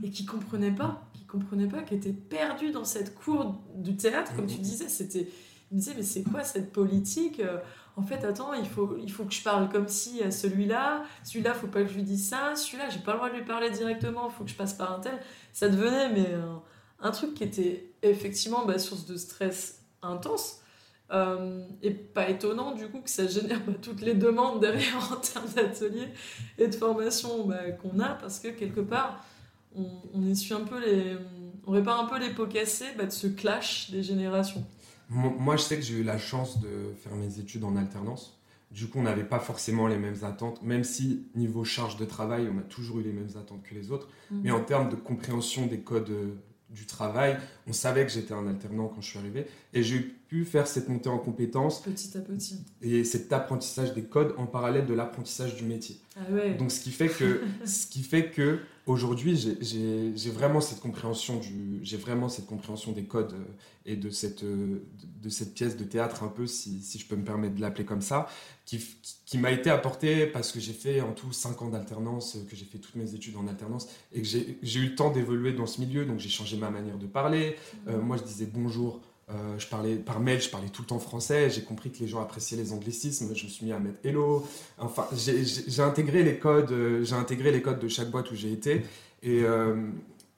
[0.03, 4.35] et qui comprenaient pas, qui comprenaient pas, qui étaient perdus dans cette cour du théâtre,
[4.37, 4.63] comme tu mhm.
[4.63, 4.89] disais.
[4.89, 5.29] C'était,
[5.71, 7.41] ils me disaient, mais c'est quoi cette politique
[8.01, 11.53] En fait, attends, il faut, il faut que je parle comme si à celui-là, celui-là,
[11.53, 13.69] faut pas que je lui dise ça, celui-là, j'ai pas le droit de lui parler
[13.69, 15.21] directement, faut que je passe par un tel.
[15.53, 16.35] Ça devenait mais
[17.01, 20.63] un, truc qui était effectivement bah, source de stress intense.
[21.13, 25.17] Euh, et pas étonnant du coup que ça génère bah, toutes les demandes derrière en
[25.17, 26.07] termes d'ateliers
[26.57, 29.25] et de formation bah, qu'on a parce que quelque part
[29.75, 31.17] on, essuie un peu les
[31.67, 34.65] on répare un peu les pots cassés de ce clash des générations.
[35.11, 38.41] Moi je sais que j'ai eu la chance de faire mes études en alternance.
[38.71, 42.49] Du coup on n'avait pas forcément les mêmes attentes, même si niveau charge de travail
[42.49, 44.09] on a toujours eu les mêmes attentes que les autres.
[44.31, 44.41] Mhm.
[44.45, 46.35] Mais en termes de compréhension des codes euh,
[46.71, 47.37] du travail.
[47.67, 49.47] On savait que j'étais un alternant quand je suis arrivé.
[49.75, 51.83] Et j'ai pu faire cette montée en compétences.
[51.83, 52.65] Petit à petit.
[52.81, 56.01] Et cet apprentissage des codes en parallèle de l'apprentissage du métier.
[56.17, 56.55] Ah ouais.
[56.55, 58.61] Donc ce qui fait que, ce qui fait que
[58.91, 61.41] aujourd'hui, j'ai vraiment cette compréhension
[62.93, 63.45] des codes euh,
[63.87, 64.85] et de cette, euh,
[65.23, 68.03] de cette pièce de théâtre un peu, si, je peux me permettre de l'appeler comme
[68.03, 68.29] ça,
[68.67, 72.65] qui, m'a été apportée parce que j'ai fait en tout 5 ans d'alternance, que j'ai
[72.65, 75.81] fait toutes mes études en alternance et que j'ai eu le temps d'évoluer dans ce
[75.81, 77.57] milieu, donc j'ai changé ma manière de parler.
[77.89, 79.01] Euh, moi, je disais bonjour.
[79.59, 81.51] Je parlais par mail, je parlais tout le temps français.
[81.51, 83.35] J'ai compris que les gens appréciaient les anglicismes.
[83.35, 84.47] Je me suis mis à mettre hello.
[84.79, 86.75] Enfin, j'ai intégré les codes.
[87.03, 88.83] j'ai intégré les codes de chaque boîte où j'ai été.
[89.23, 89.45] Et,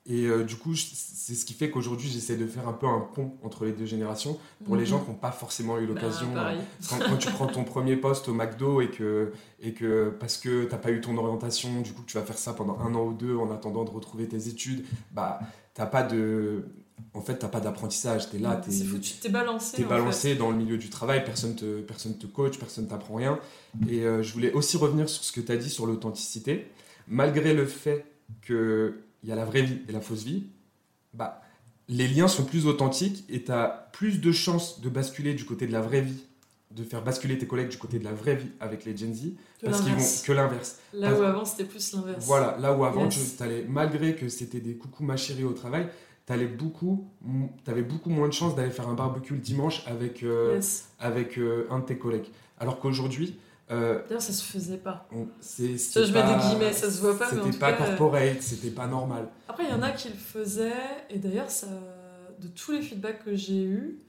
[0.04, 2.98] et euh, du coup, c'est ce qui fait qu'aujourd'hui, j'essaie de faire un peu un
[2.98, 4.88] pont entre les deux générations pour les mhm.
[4.88, 6.26] gens qui n'ont pas forcément eu l'occasion.
[6.34, 6.50] Bah,
[6.88, 10.72] quand, tu prends ton premier poste au McDo et que, et que parce que tu
[10.72, 13.12] n'as pas eu ton orientation, du coup, tu vas faire ça pendant un an ou
[13.12, 15.38] deux en attendant de retrouver tes études, bah,
[15.74, 16.64] t'as pas de.
[17.14, 18.30] En fait, t'as pas d'apprentissage.
[18.30, 19.82] Tu es là, tu es, balancé.
[19.82, 23.38] es balancé dans le milieu du travail, personne te, personne te coach, personne t'apprend rien.
[23.88, 26.68] Et euh, je voulais aussi revenir sur ce que tu as dit sur l'authenticité.
[27.08, 28.06] Malgré le fait
[28.40, 30.44] que il y a la vraie vie et la fausse vie,
[31.14, 31.42] bah,
[31.88, 35.66] les liens sont plus authentiques et tu as plus de chances de basculer du côté
[35.66, 36.24] de la vraie vie,
[36.70, 39.34] de faire basculer tes collègues du côté de la vraie vie avec les Gen Z,
[39.60, 40.78] que parce qu'ils vont que l'inverse.
[40.92, 42.24] Là où avant c'était plus l'inverse.
[42.24, 43.08] Voilà, là où avant,
[43.68, 45.88] malgré que c'était des coucous ma chérie au travail,
[46.32, 47.08] tu avais beaucoup,
[47.66, 50.60] avais beaucoup moins de chances d'aller faire un barbecue le dimanche avec, euh,
[50.98, 52.28] avec euh, un de tes collègues.
[52.58, 53.38] Alors qu'aujourd'hui,
[53.70, 55.08] euh, D'ailleurs, ça se faisait pas.
[55.12, 57.30] je mets des guillemets, ça se voit pas.
[57.30, 59.28] C'était pas cas, corporate, c'était pas normal.
[59.48, 60.72] Après, il y en a qui le faisaient,
[61.08, 61.68] et d'ailleurs, ça,
[62.38, 64.00] de tous les feedbacks que j'ai eus,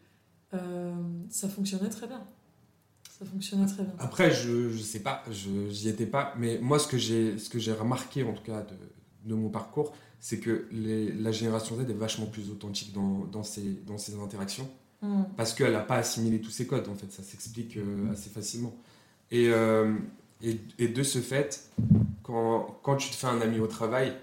[0.54, 0.94] euh,
[1.30, 2.24] ça fonctionnait très bien.
[3.18, 3.94] Ça fonctionnait très bien.
[4.00, 7.60] Après, je, je sais pas, j'y étais pas, mais moi, ce que j'ai, ce que
[7.60, 11.82] j'ai remarqué, en tout cas, de, de mon parcours, c'est que les, la génération Z
[11.82, 14.70] est vachement plus authentique dans, dans, ses, dans ses interactions.
[15.02, 15.24] Hmm.
[15.36, 18.74] Parce qu'elle n'a pas assimilé tous ses codes, en fait, ça s'explique euh, assez facilement.
[19.34, 19.98] Euh,
[20.42, 21.70] et, et, de ce fait,
[22.24, 24.14] quand, quand, tu te fais un ami au travail,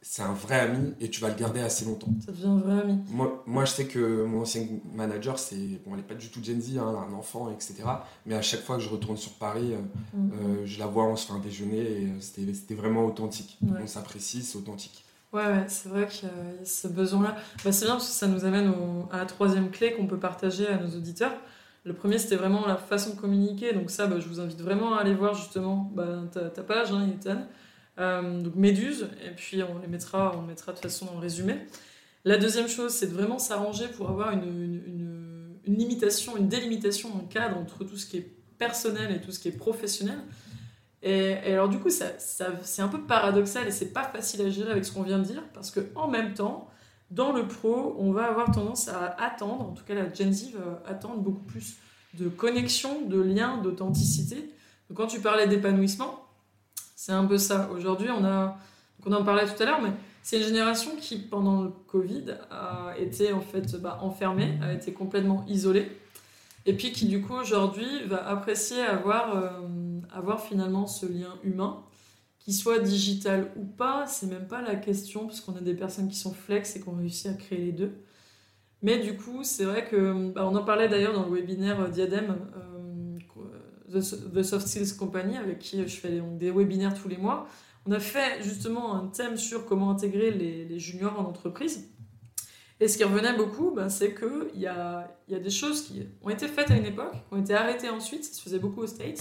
[0.00, 2.14] c'est un vrai ami et tu vas le garder assez longtemps.
[2.24, 2.98] Ça devient un vrai ami.
[3.10, 6.38] Moi, moi je sais que mon ancien manager, c'est bon, elle n'est pas du tout
[6.40, 7.82] Gen Z, hein, un enfant, etc.
[8.26, 9.80] Mais à chaque fois que je retourne sur Paris, euh,
[10.16, 10.30] mm.
[10.30, 13.58] euh, je la vois, on se fait un déjeuner et c'était vraiment authentique.
[13.68, 15.04] On s'apprécie, c'est authentique.
[15.32, 17.36] Ouais, ouais c'est vrai qu'il y a ce besoin-là.
[17.64, 18.72] Bah, c'est bien parce que ça nous amène
[19.10, 21.36] à la troisième clé qu'on peut partager à nos auditeurs.
[21.84, 23.72] Le premier, c'était vraiment la façon de communiquer.
[23.72, 27.08] Donc ça, bah, je vous invite vraiment à aller voir justement bah, ta, page, hein,
[27.14, 27.46] Ethan.
[27.98, 31.56] Euh, donc Méduse, et puis on les mettra, on mettra de façon dans le résumé.
[32.24, 37.10] La deuxième chose, c'est de vraiment s'arranger pour avoir une, une, une, limitation, une délimitation,
[37.16, 40.18] un cadre entre tout ce qui est personnel et tout ce qui est professionnel.
[41.02, 44.72] Et, alors du coup, ça, c'est un peu paradoxal et c'est pas facile à gérer
[44.72, 46.68] avec ce qu'on vient de dire, parce que en même temps,
[47.10, 50.52] dans le pro, on va avoir tendance à attendre, en tout cas la Gen Z
[50.52, 51.76] va attendre beaucoup plus
[52.14, 54.52] de connexion, de lien, d'authenticité.
[54.94, 56.24] Quand tu parlais d'épanouissement,
[56.96, 57.70] c'est un peu ça.
[57.74, 58.58] Aujourd'hui, on a,
[59.06, 62.92] on en parlait tout à l'heure, mais c'est une génération qui, pendant le Covid, a
[62.98, 65.90] été en fait bah, enfermée, a été complètement isolée,
[66.66, 69.50] et puis qui du coup aujourd'hui va apprécier avoir, euh,
[70.12, 71.84] avoir finalement ce lien humain
[72.38, 76.08] qu'il soit digital ou pas, c'est même pas la question, parce qu'on a des personnes
[76.08, 77.92] qui sont flex et qui ont réussi à créer les deux.
[78.82, 81.88] Mais du coup, c'est vrai que, bah, on en parlait d'ailleurs dans le webinaire euh,
[81.88, 83.18] Diadem, euh,
[83.92, 87.48] The, Soft Skills Company, avec qui je fais des webinaires tous les mois.
[87.86, 91.88] On a fait justement un thème sur comment intégrer les, juniors en entreprise.
[92.80, 96.30] Et ce qui revenait beaucoup, bah, c'est qu'il y y a des choses qui ont
[96.30, 98.86] été faites à une époque, qui ont été arrêtées ensuite, ça se faisait beaucoup aux
[98.86, 99.20] States,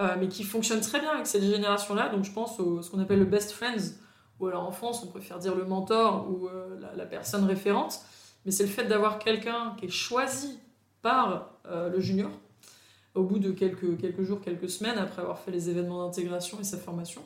[0.00, 2.08] euh, mais qui fonctionne très bien avec cette génération-là.
[2.10, 3.94] Donc je pense à ce qu'on appelle le best friends,
[4.38, 8.00] ou alors en France on préfère dire le mentor ou euh, la, personne référente.
[8.44, 10.60] Mais c'est le fait d'avoir quelqu'un qui est choisi
[11.02, 12.30] par euh, le junior
[13.16, 16.64] au bout de quelques, quelques jours, quelques semaines après avoir fait les événements d'intégration et
[16.64, 17.22] sa formation,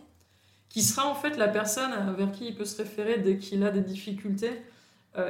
[0.71, 3.71] qui sera en fait la personne vers qui il peut se référer dès qu'il a
[3.71, 4.63] des difficultés,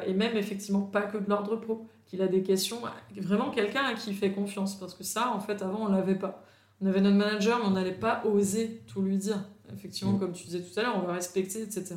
[0.07, 2.79] et même effectivement pas que de l'ordre pro, qu'il a des questions,
[3.17, 6.15] vraiment quelqu'un à qui il fait confiance, parce que ça, en fait, avant, on l'avait
[6.15, 6.45] pas.
[6.83, 9.39] On avait notre manager, mais on n'allait pas oser tout lui dire.
[9.73, 10.19] Effectivement, mm.
[10.19, 11.95] comme tu disais tout à l'heure, on va respecter, etc.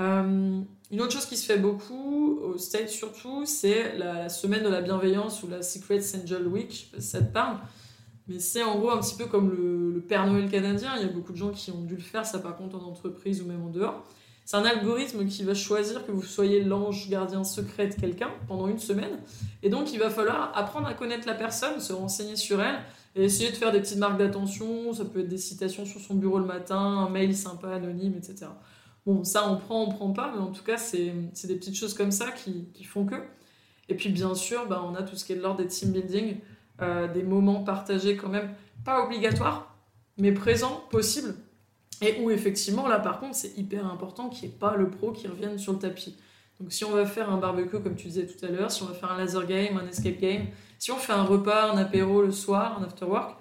[0.00, 4.68] Euh, une autre chose qui se fait beaucoup, au States surtout, c'est la, semaine de
[4.68, 7.58] la bienveillance ou la Secret Angel Week, ça te parle.
[8.28, 10.92] Mais c'est en gros un petit peu comme le, Père Noël canadien.
[10.96, 12.86] Il y a beaucoup de gens qui ont dû le faire, ça par contre en
[12.86, 14.04] entreprise ou même en dehors.
[14.44, 18.68] C'est un algorithme qui va choisir que vous soyez l'ange gardien secret de quelqu'un pendant
[18.68, 19.20] une semaine.
[19.62, 22.80] Et donc il va falloir apprendre à connaître la personne, se renseigner sur elle
[23.14, 24.92] et essayer de faire des petites marques d'attention.
[24.92, 28.46] Ça peut être des citations sur son bureau le matin, un mail sympa, anonyme, etc.
[29.04, 31.12] Bon, ça on prend, on prend pas, mais en tout cas c'est
[31.44, 33.16] des petites choses comme ça qui, qui font que.
[33.88, 35.92] Et puis bien sûr, bah, on a tout ce qui est de l'ordre des team
[35.92, 36.36] building.
[36.80, 38.50] Euh, des moments partagés quand même,
[38.84, 39.76] pas obligatoires,
[40.16, 41.34] mais présents, possibles.
[42.00, 45.12] Et où effectivement, là par contre, c'est hyper important qu'il n'y ait pas le pro
[45.12, 46.16] qui revienne sur le tapis.
[46.58, 48.86] Donc si on va faire un barbecue, comme tu disais tout à l'heure, si on
[48.86, 50.46] va faire un laser game, un escape game,
[50.82, 53.40] si on fait un repas, un apéro le soir, un after work,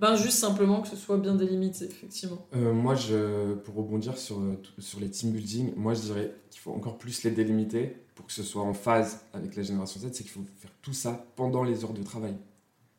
[0.00, 2.48] ben juste simplement que ce soit bien délimité, effectivement.
[2.52, 4.42] Euh, moi, je, pour rebondir sur,
[4.76, 8.32] sur les team building, moi je dirais qu'il faut encore plus les délimiter pour que
[8.32, 11.62] ce soit en phase avec la génération Z, c'est qu'il faut faire tout ça pendant
[11.62, 12.34] les heures de travail.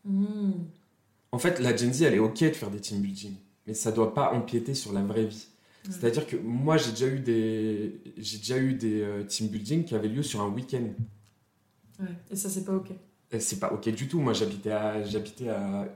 [0.05, 0.51] Hmm.
[1.33, 3.33] En fait, la Gen Z, elle est OK de faire des team building,
[3.67, 5.47] mais ça ne doit pas empiéter sur la vraie vie.
[5.83, 9.95] C'est-à-dire que moi, j'ai déjà eu des, j'ai déjà eu des euh, team building qui
[9.95, 10.93] avaient lieu sur un week-end.
[11.99, 12.07] Ouais.
[12.31, 12.91] Et ça, c'est pas OK.
[13.37, 14.19] C'est pas OK du tout.
[14.19, 15.87] Moi, j'habitais à, j'habitais à,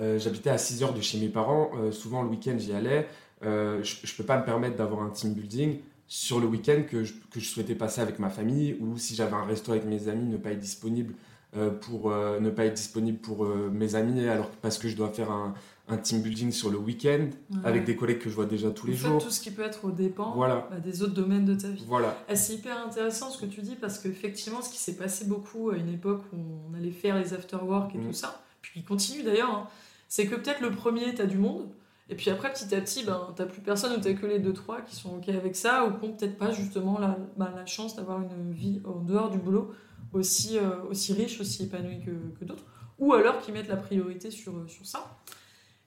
[0.00, 1.70] euh, j'habitais à 6 heures de chez mes parents.
[1.76, 3.06] Euh, souvent, le week-end, j'y allais.
[3.42, 7.14] je ne peux pas me permettre d'avoir un team building sur le week-end que je,
[7.30, 10.26] que je, souhaitais passer avec ma famille ou si j'avais un resto avec mes amis,
[10.28, 11.14] ne pas être disponible
[11.56, 14.96] euh, pour euh, ne pas être disponible pour euh, mes amis alors parce que je
[14.96, 15.54] dois faire un,
[15.86, 17.28] un team building sur le week-end
[17.62, 19.22] avec des collègues que je vois déjà tous les jours.
[19.22, 20.66] tout ce qui peut être au dépend voilà.
[20.70, 21.84] Bah, des autres domaines de ta vie.
[21.86, 22.16] Voilà.
[22.34, 25.76] c'est hyper intéressant ce que tu dis parce qu'effectivement, ce qui s'est passé beaucoup à
[25.76, 26.38] une époque où
[26.70, 28.06] on allait faire les after-work et mm.
[28.06, 29.68] tout ça, puis il continue d'ailleurs, hein,
[30.08, 31.68] c'est que peut-être le premier, tu as du monde,
[32.10, 34.52] et puis après, petit à petit, ben, t'as plus personne ou t'as que les deux,
[34.52, 37.64] trois qui sont OK avec ça ou qui n'ont peut-être pas justement la, ben, la
[37.64, 39.72] chance d'avoir une vie en dehors du boulot
[40.12, 42.64] aussi, euh, aussi riche, aussi épanoui que, que d'autres,
[42.98, 45.18] ou alors qui mettent la priorité sur, sur ça.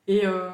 [0.08, 0.50] Et, euh,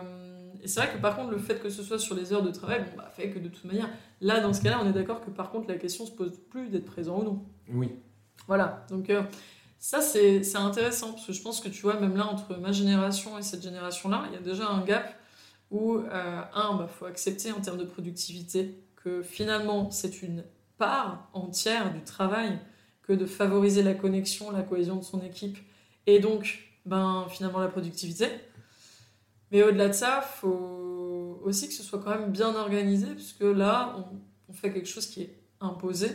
[0.62, 2.52] et c'est vrai que par contre, le fait que ce soit sur les heures de
[2.52, 3.90] travail, bon, bah, fait que de toute manière,
[4.22, 6.70] là, dans ce cas-là, on est d'accord que par contre, la question se pose plus
[6.70, 7.46] d'être présent ou non.
[7.70, 7.92] Oui.
[8.48, 9.24] Voilà, donc euh,
[9.78, 13.38] ça, c'est intéressant, parce que je pense que tu vois, même là, entre ma génération
[13.38, 15.16] et cette génération-là, il y a déjà un gap
[15.72, 20.44] où, un, il bah, faut accepter en termes de productivité que finalement, c'est une
[20.78, 22.60] part entière du travail
[23.04, 25.58] que de favoriser la connexion, la cohésion de son équipe
[26.08, 28.28] et donc ben, finalement la productivité.
[29.54, 33.42] Mais au-delà de ça, il faut aussi que ce soit quand même bien organisé, puisque
[33.42, 33.96] là,
[34.50, 36.10] on, fait quelque chose qui est imposé,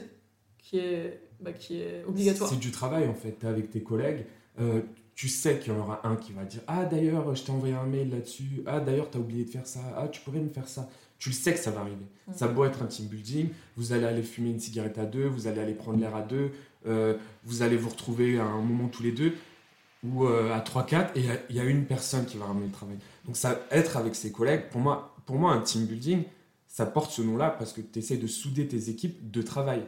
[0.59, 2.51] qui est, bah, qui est obligatoire.
[2.51, 4.27] C'est du travail en fait, avec tes collègues.
[4.61, 4.83] Euh,
[5.15, 7.75] tu sais qu'il y en aura un qui va dire Ah d'ailleurs, je t'ai envoyé
[7.75, 8.63] un mail là-dessus.
[8.67, 9.81] Ah d'ailleurs, tu as oublié de faire ça.
[9.97, 10.89] Ah, tu pourrais me faire ça.
[11.19, 12.07] Tu le sais que ça va arriver.
[12.29, 12.33] Mm.
[12.35, 13.49] Ça doit être un team building.
[13.77, 16.53] Vous allez aller fumer une cigarette à deux, vous allez aller prendre l'air à deux,
[16.87, 19.35] euh, vous allez vous retrouver à un moment tous les deux
[20.05, 22.97] ou euh, à 3-4 et il y, a une personne qui va ramener le travail.
[23.29, 26.25] Donc ça, être avec ses collègues, pour moi, pour moi un team building,
[26.67, 29.85] ça porte ce nom-là parce que tu essaies de souder tes équipes de travail.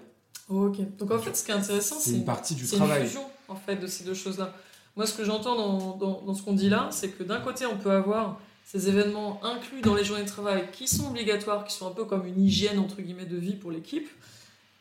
[0.48, 3.00] ok, donc en fait ce qui est intéressant, c'est une partie du travail.
[3.00, 4.54] une fusion en fait de ces deux choses-là.
[4.94, 7.64] Moi ce que j'entends dans, dans, dans, ce qu'on dit là, c'est que d'un côté
[7.64, 11.74] on peut avoir ces événements inclus dans les journées de travail qui sont obligatoires, qui
[11.74, 14.08] sont un peu comme une hygiène entre guillemets de vie pour l'équipe,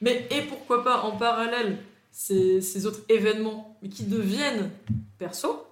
[0.02, 1.78] mais et pourquoi pas en parallèle
[2.12, 4.72] ces, autres événements, mais qui deviennent
[5.18, 5.64] perso.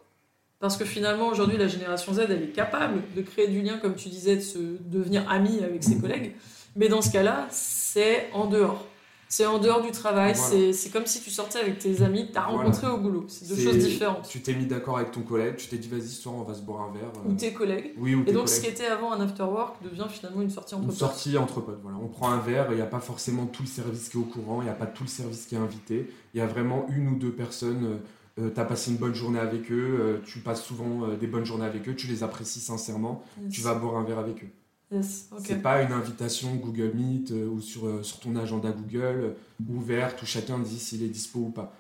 [0.60, 3.96] Parce que finalement, aujourd'hui, la génération Z, elle est capable de créer du lien, comme
[3.96, 6.34] tu disais, de se devenir amie avec ses collègues.
[6.76, 8.86] Mais dans ce cas-là, c'est en dehors.
[9.30, 12.38] C'est en dehors du travail, c'est comme si tu sortais avec tes amis que tu
[12.38, 13.26] as rencontrés au boulot.
[13.28, 14.28] C'est deux choses différentes.
[14.30, 16.62] Tu t'es mis d'accord avec ton collègue, tu t'es dit vas-y, soir on va se
[16.62, 17.12] boire un verre.
[17.28, 17.94] Ou tes collègues.
[17.98, 20.76] Oui, ou Et donc ce qui était avant un after work devient finalement une sortie
[20.76, 20.94] entre potes.
[20.94, 21.98] Une sortie entre potes, voilà.
[22.02, 24.24] On prend un verre, il n'y a pas forcément tout le service qui est au
[24.24, 26.10] courant, il n'y a pas tout le service qui est invité.
[26.34, 28.00] Il y a vraiment une ou deux personnes.
[28.40, 31.16] Euh, euh tu as passé une bonne journée avec eux, euh, tu passes souvent euh,
[31.16, 34.44] des bonnes journées avec eux, tu les apprécies sincèrement, tu vas boire un verre avec
[34.44, 34.50] eux.
[34.92, 39.02] Yes, C'est pas une invitation Google Meet euh, ou sur, euh, sur ton agenda Google
[39.04, 39.32] euh,
[39.70, 41.74] ouverte où chacun dit s'il est dispo ou pas.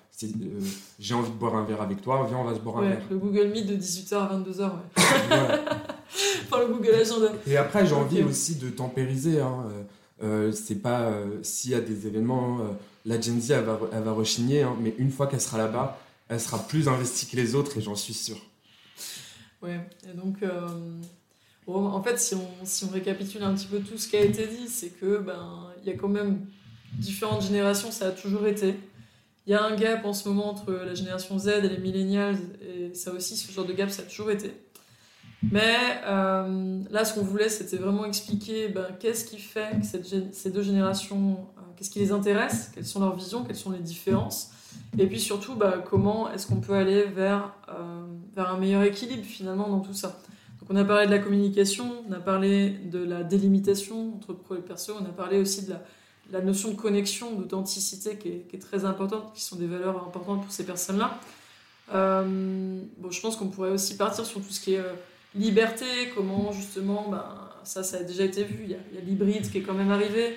[1.00, 3.02] J'ai envie de boire un verre avec toi, viens, on va se boire un verre.
[3.10, 5.00] Le Google Meet de 18h à 22h, ouais.
[6.44, 7.32] enfin, le Google Agenda.
[7.46, 9.40] Et après, j'ai envie aussi de tempériser.
[9.40, 9.68] Hein.
[10.52, 12.62] c'est pas s'il y a des événements,
[13.06, 16.00] la Gen Z, elle va, elle va rechigner, hein, mais une fois qu'elle sera là-bas,
[16.30, 18.38] elle sera plus investie que les autres et j'en suis sûr.
[19.62, 20.44] Ouais, et donc
[21.68, 24.48] en fait, si on, si on récapitule un petit peu tout ce qui a été
[24.48, 26.46] dit, c'est que ben il y a quand même
[26.94, 28.76] différentes générations, ça a toujours été.
[29.46, 32.38] Il y a un gap en ce moment entre la génération Z et les millennials,
[32.62, 34.52] et ça aussi, ce genre de gap, ça a toujours été.
[35.52, 40.52] Mais euh, là, ce qu'on voulait, c'était vraiment expliquer ben, qu'est-ce qui fait que ces
[40.52, 44.52] deux générations, euh, qu'est-ce qui les intéresse, quelles sont leurs visions, quelles sont les différences,
[44.98, 48.06] et puis surtout, ben, comment est-ce qu'on peut aller vers, euh,
[48.36, 50.20] vers un meilleur équilibre finalement dans tout ça?
[50.60, 54.56] Donc on a parlé de la communication, on a parlé de la délimitation entre pro
[54.56, 55.74] et perso, on a parlé aussi de
[56.32, 60.52] la, notion de connexion, d'authenticité qui, est, très importante, qui sont des valeurs importantes pour
[60.52, 61.20] ces personnes-là.
[61.92, 64.84] bon, je pense qu'on pourrait aussi partir sur tout ce qui est
[65.36, 67.24] liberté, comment justement, ben,
[67.64, 70.36] ça, ça a déjà été vu, il y a, l'hybride qui est quand même arrivé,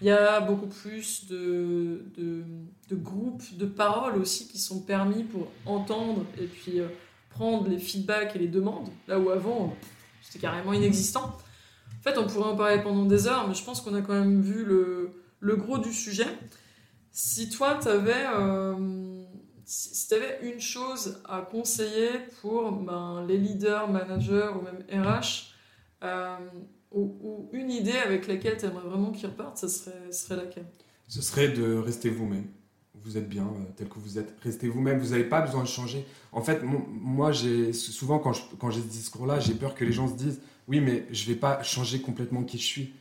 [0.00, 5.48] il y a beaucoup plus de, de, groupes de paroles aussi qui sont permis pour
[5.66, 6.88] entendre et puis euh,
[7.28, 9.76] prendre les feedbacks et les demandes, là où avant,
[10.22, 11.36] c'était carrément inexistant.
[11.98, 14.14] En fait, on pourrait en parler pendant des heures, mais je pense qu'on a quand
[14.14, 16.28] même vu le, le gros du sujet.
[17.12, 18.26] Si toi, tu avais...
[18.34, 19.10] Euh,
[19.72, 25.54] si avais une chose à conseiller pour ben, les leaders, managers ou même RH,
[26.02, 26.36] euh,
[26.92, 30.66] ou, une idée avec laquelle tu aimerais vraiment qu'ils repartent, ce serait, serait laquelle?
[31.08, 32.46] Ce serait de rester vous-même.
[33.02, 34.34] Vous êtes bien euh, tel que vous êtes.
[34.42, 34.98] Restez vous-même.
[34.98, 36.06] Vous n'avez pas besoin de changer.
[36.32, 40.08] En fait, moi, j'ai souvent quand j'ai quand ce discours-là, j'ai peur que les gens
[40.08, 42.92] se disent oui, mais je ne vais pas changer complètement qui je suis.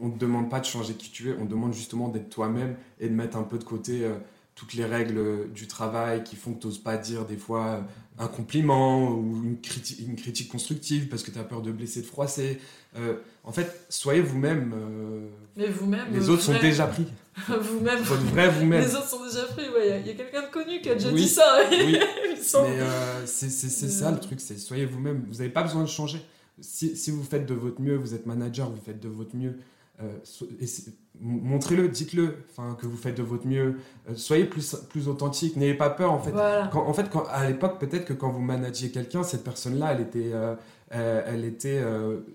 [0.00, 1.36] On ne te demande pas de changer qui tu es.
[1.38, 4.04] On demande justement d'être toi-même et de mettre un peu de côté.
[4.04, 4.16] Euh,
[4.54, 7.86] toutes les règles du travail qui font que tu n'oses pas dire des fois
[8.18, 12.02] un compliment ou une, critique, une critique constructive parce que tu as peur de blesser,
[12.02, 12.60] de froisser.
[12.96, 14.72] Euh, en fait, soyez vous-même.
[14.74, 16.12] Euh, Mais vous-même.
[16.12, 17.06] Les autres sont déjà pris.
[17.48, 18.02] vous-même.
[18.02, 18.82] Votre vrai vous-même.
[18.82, 21.10] Les autres sont déjà pris, il ouais, y a, quelqu'un de connu qui a déjà
[21.10, 21.60] dit ça.
[21.70, 21.98] oui.
[22.54, 25.24] Mais euh, c'est ça le truc, c'est soyez vous-même.
[25.28, 26.20] Vous n'avez pas besoin de changer.
[26.60, 29.56] Si, si, vous faites de votre mieux, vous êtes manager, vous faites de votre mieux,
[31.22, 35.74] montrez-le, dites-le, enfin que vous faites de votre mieux, euh, soyez plus plus authentique, n'ayez
[35.74, 36.32] pas peur en fait.
[36.32, 40.30] en fait, quand, à l'époque peut-être que quand vous managiez quelqu'un, cette personne-là, elle était
[40.32, 40.54] euh,
[40.94, 41.82] euh, elle était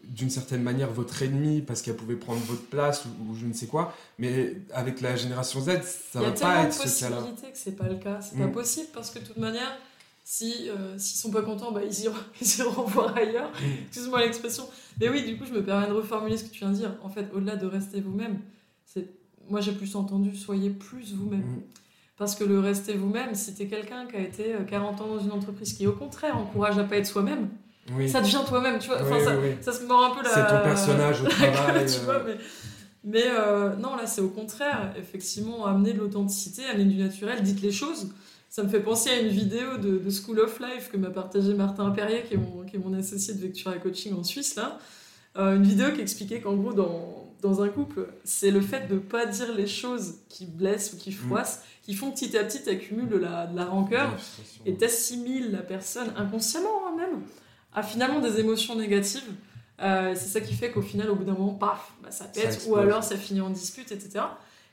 [0.06, 3.68] d'une certaine manière votre ennemi parce qu'elle pouvait prendre votre place ou, je ne sais
[3.68, 3.94] quoi.
[4.18, 5.82] Mais avec la génération Z,
[6.12, 6.48] ça va pas être ce cas-là.
[6.50, 8.20] Il y a tellement de possibilités que c'est pas le cas.
[8.22, 8.52] C'est pas mm.
[8.52, 9.78] possible parce que de toute manière,
[10.24, 13.52] si s'ils sont pas contents, bah, ils, iront, ils iront voir ailleurs.
[13.52, 13.84] Mm.
[13.88, 14.68] Excuse-moi l'expression.
[15.00, 16.96] Mais oui, du coup, je me permets de reformuler ce que tu viens de dire.
[17.04, 18.40] En fait, au-delà de rester vous-même,
[19.50, 21.40] moi j'ai plus entendu soyez plus vous-même.
[21.40, 21.62] Mm.
[22.18, 25.08] Parce que le rester vous-même, si tu es quelqu'un qui a été 40 euh, ans
[25.08, 27.50] dans une entreprise qui au contraire encourage à pas être soi-même,
[28.08, 29.00] ça devient toi-même, tu vois.
[29.62, 30.30] ça, se mord un peu la.
[30.30, 31.86] C'est ton personnage au travail.
[31.86, 32.36] Euh.
[33.04, 37.62] mais, euh, non, là c'est au contraire, effectivement, amener de l'authenticité, amener du naturel, dites
[37.62, 38.10] les choses.
[38.50, 41.92] Ça me fait penser à une vidéo de, School of Life que m'a partagé Martin
[41.92, 44.80] Perrier, qui est, mon, qui est mon associé de Vectura Coaching en Suisse, là.
[45.36, 49.00] une vidéo qui expliquait qu'en gros, dans, dans un couple, c'est le fait de ne
[49.00, 51.14] pas dire les choses qui blessent ou qui mm.
[51.14, 54.16] froissent, qui font petit à petit accumulent la, de la rancœur
[54.66, 57.22] et t'assimiles la personne inconsciemment hein, même
[57.74, 59.32] à finalement des émotions négatives.
[59.80, 62.66] Euh, c'est ça qui fait qu'au final, au bout d'un moment, paf, bah, ça pète,
[62.68, 64.26] ou alors ça finit en dispute, etc.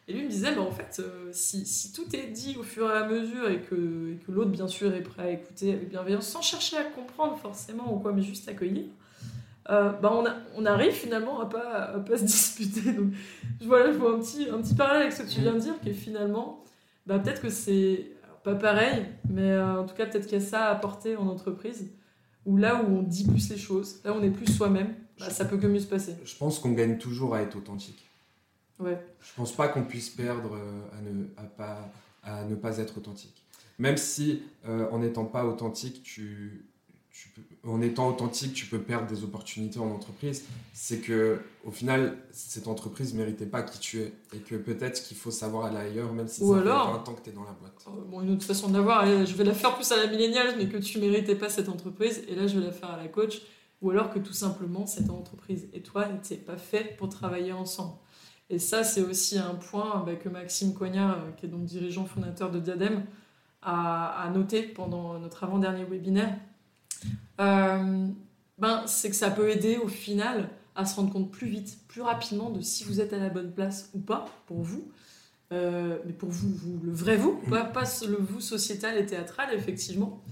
[0.09, 2.91] Et lui me disait, bah, en fait, euh, si, si, tout est dit au fur
[2.91, 5.91] et à mesure et que, et que l'autre, bien sûr, est prêt à écouter avec
[5.91, 8.87] bienveillance, sans chercher à comprendre forcément ou quoi, mais juste accueillir,
[9.71, 10.25] euh, bah on,
[10.57, 12.93] on, arrive finalement à pas, pas se disputer.
[12.93, 13.13] Donc,
[13.61, 15.59] je, vois, je vois un petit, un petit parallèle avec ce que tu viens de
[15.59, 16.63] dire, qui est finalement,
[17.07, 18.11] bah, peut-être que c'est
[18.43, 21.27] pas pareil, mais euh, en tout cas, peut-être qu'il y a ça à apporter en
[21.29, 21.91] entreprise,
[22.45, 25.31] où là où on dit plus les choses, là où on est plus soi-même, bah,
[25.31, 26.15] ça peut que mieux se passer.
[26.25, 28.07] Je pense qu'on gagne toujours à être authentique.
[28.79, 28.99] Ouais.
[29.21, 31.91] Je pense pas qu'on puisse perdre euh, à ne, à pas,
[32.23, 33.43] à ne pas être authentique.
[33.79, 36.65] Même si, en n'étant pas authentique, tu,
[37.67, 40.45] en étant authentique, tu peux perdre des opportunités en entreprise.
[40.73, 44.13] C'est que, au final, cette entreprise ne méritait pas qui tu es.
[44.35, 47.09] Et que peut-être qu'il faut savoir aller ailleurs, même si Ou ça alors, fait 20
[47.09, 47.87] ans que tu es dans la boîte.
[47.87, 50.55] Euh, bon, une autre façon de l'avoir, je vais la faire plus à la milléniale,
[50.59, 52.23] mais que tu ne méritais pas cette entreprise.
[52.29, 53.41] Et là, je vais la faire à la coach.
[53.81, 57.95] Ou alors que tout simplement, cette entreprise et toi n'étaient pas fait pour travailler ensemble.
[58.51, 62.05] Et ça, c'est aussi un point bah, que Maxime Cognard, euh, qui est donc dirigeant
[62.05, 63.05] fondateur de Diadem,
[63.63, 66.39] a, a noté pendant notre avant-dernier webinaire
[67.41, 68.09] euh,
[68.59, 72.03] ben, c'est que ça peut aider au final à se rendre compte plus vite, plus
[72.03, 74.89] rapidement de si vous êtes à la bonne place ou pas pour vous.
[75.53, 79.55] Euh, mais pour vous, vous, le vrai vous, pas, pas le vous sociétal et théâtral,
[79.55, 80.23] effectivement.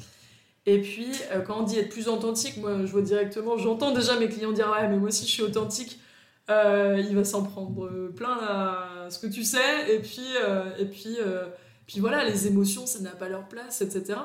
[0.67, 4.19] Et puis, euh, quand on dit être plus authentique, moi, je vois directement, j'entends déjà
[4.19, 6.01] mes clients dire Ouais, mais moi aussi, je suis authentique.
[6.49, 9.95] il va s'en prendre plein à ce que tu sais.
[9.95, 10.27] Et puis,
[10.79, 11.19] et puis,
[11.87, 14.19] puis voilà, les émotions, ça n'a pas leur place, etc.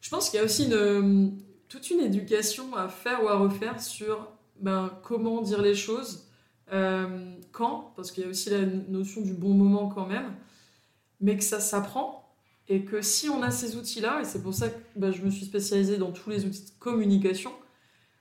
[0.00, 1.38] Je pense qu'il y a aussi une,
[1.72, 4.28] toute une éducation à faire ou à refaire sur
[4.60, 6.28] ben, comment dire les choses,
[6.70, 10.34] euh, quand, parce qu'il y a aussi la notion du bon moment quand même,
[11.22, 12.36] mais que ça s'apprend
[12.68, 15.30] et que si on a ces outils-là, et c'est pour ça que ben, je me
[15.30, 17.52] suis spécialisée dans tous les outils de communication,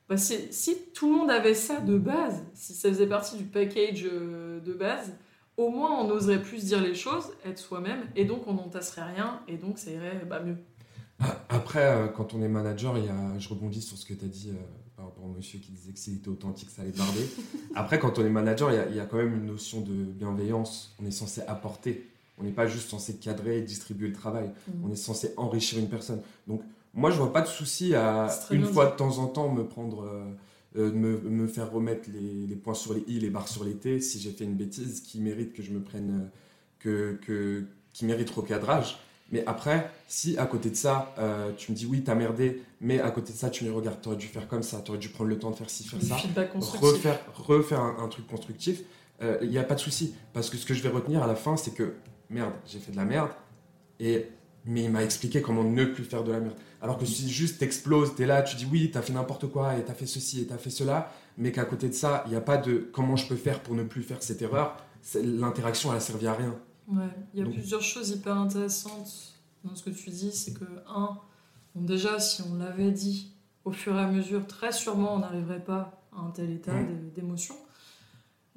[0.08, 4.06] ben, si tout le monde avait ça de base, si ça faisait partie du package
[4.10, 5.14] euh, de base,
[5.58, 9.42] au moins on oserait plus dire les choses, être soi-même, et donc on n'entasserait rien,
[9.50, 10.56] et donc ça irait bah, mieux.
[11.50, 14.26] Après, euh, quand on est manager, il y a, je rebondis sur ce que tu
[14.26, 14.62] as dit euh,
[14.96, 17.28] par rapport au monsieur qui disait que s'il était authentique, ça allait parler.
[17.76, 19.82] Après, quand on est manager, il y, a, il y, a, quand même une notion
[19.82, 20.96] de bienveillance.
[21.02, 22.08] On est censé apporter.
[22.38, 24.52] On n'est pas juste censé cadrer et distribuer le travail.
[24.68, 24.86] Mm.
[24.86, 26.22] On est censé enrichir une personne.
[26.48, 26.62] Donc,
[26.94, 30.06] moi, je vois pas de souci à, une fois de temps en temps, me prendre.
[30.78, 33.74] Euh, me, me, faire remettre les, les, points sur les i, les barres sur les
[33.74, 36.30] t, si j'ai fait une bêtise qui mérite que je me prenne,
[36.80, 38.98] que, que, qui mérite recadrage.
[39.32, 43.00] Mais après, si à côté de ça, euh, tu me dis oui, t'as merdé, mais
[43.00, 45.30] à côté de ça, tu me regardes, t'aurais dû faire comme ça, t'aurais dû prendre
[45.30, 46.18] le temps de faire ci, faire ça,
[46.54, 48.82] refaire, refaire un, truc constructif,
[49.22, 50.14] il euh, n'y a pas de souci.
[50.34, 51.94] Parce que ce que je vais retenir à la fin, c'est que
[52.30, 53.30] merde, j'ai fait de la merde,
[54.00, 54.28] et,
[54.66, 56.56] mais il m'a expliqué comment ne plus faire de la merde.
[56.82, 59.84] Alors que si juste t'exploses, t'es là, tu dis oui, t'as fait n'importe quoi, et
[59.84, 62.42] t'as fait ceci, et t'as fait cela, mais qu'à côté de ça, il n'y a
[62.42, 64.76] pas de comment je peux faire pour ne plus faire cette erreur,
[65.16, 66.56] l'interaction, elle a servi à rien.
[66.92, 69.34] Ouais, il y a plusieurs choses hyper intéressantes
[69.64, 70.32] dans ce que tu dis.
[70.32, 71.18] C'est que, un,
[71.76, 73.34] déjà, si on l'avait dit
[73.64, 76.74] au fur et à mesure, très sûrement, on n'arriverait pas à un tel état
[77.16, 77.56] d'émotion.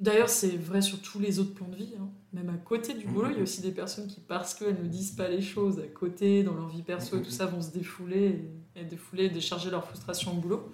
[0.01, 1.93] D'ailleurs, c'est vrai sur tous les autres plans de vie.
[1.97, 2.09] Hein.
[2.33, 4.87] Même à côté du boulot, il y a aussi des personnes qui, parce qu'elles ne
[4.89, 7.71] disent pas les choses à côté, dans leur vie perso et tout ça, vont se
[7.71, 8.43] défouler
[8.75, 10.69] et, défouler, décharger leur frustration au boulot.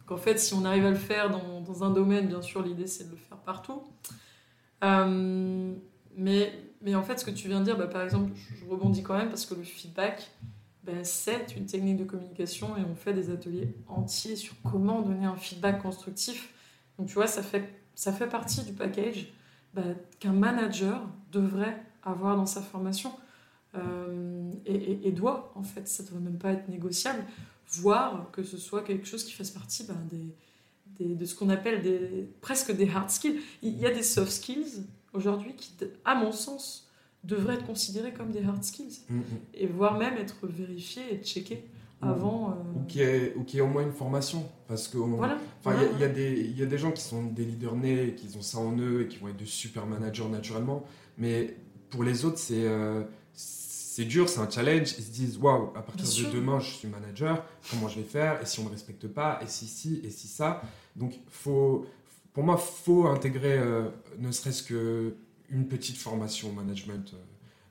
[0.00, 2.62] Donc en fait, si on arrive à le faire dans, dans un domaine, bien sûr,
[2.62, 3.82] l'idée c'est de le faire partout.
[4.84, 5.74] Euh,
[6.16, 6.52] mais
[6.82, 9.16] mais en fait, ce que tu viens de dire, bah, par exemple, je rebondis quand
[9.16, 10.30] même parce que le feedback,
[10.84, 15.26] ben, c'est une technique de communication et on fait des ateliers entiers sur comment donner
[15.26, 16.54] un feedback constructif.
[16.98, 19.32] Donc tu vois, ça fait, ça fait partie du package
[19.74, 19.82] bah,
[20.18, 21.02] qu'un manager
[21.32, 23.12] devrait avoir dans sa formation
[23.76, 27.24] euh, et, doit, en fait, ça ne devrait même pas être négociable,
[27.68, 29.86] voire que ce soit quelque chose qui fasse partie
[30.98, 33.40] de ce qu'on appelle presque des hard skills.
[33.62, 35.72] Il y a des soft skills aujourd'hui qui,
[36.04, 36.88] à mon sens,
[37.24, 39.22] devraient être considérés comme des hard skills mm, mm.
[39.54, 41.64] et voire même être vérifiés et checkés
[42.02, 42.50] avant.
[42.50, 44.48] Euh, ou qu'il y, ait au moins une formation.
[44.68, 45.36] Parce que voilà,
[45.66, 48.58] il y, y, y, a des gens qui sont des leaders nés, qui ont ça
[48.58, 50.84] en eux et qui vont être de super managers naturellement.
[51.18, 51.56] Mais
[51.90, 52.66] pour les autres, c'est.
[52.66, 53.02] Euh,
[54.00, 54.94] c'est dur, c'est un challenge.
[54.98, 58.40] Ils se disent waouh, à partir de demain, je suis manager, comment je vais faire
[58.40, 60.62] Et si on ne me respecte pas Et si, si, et si ça
[60.94, 61.86] Donc, faut,
[62.32, 67.16] pour moi, faut intégrer euh, ne serait-ce qu'une petite formation au management euh,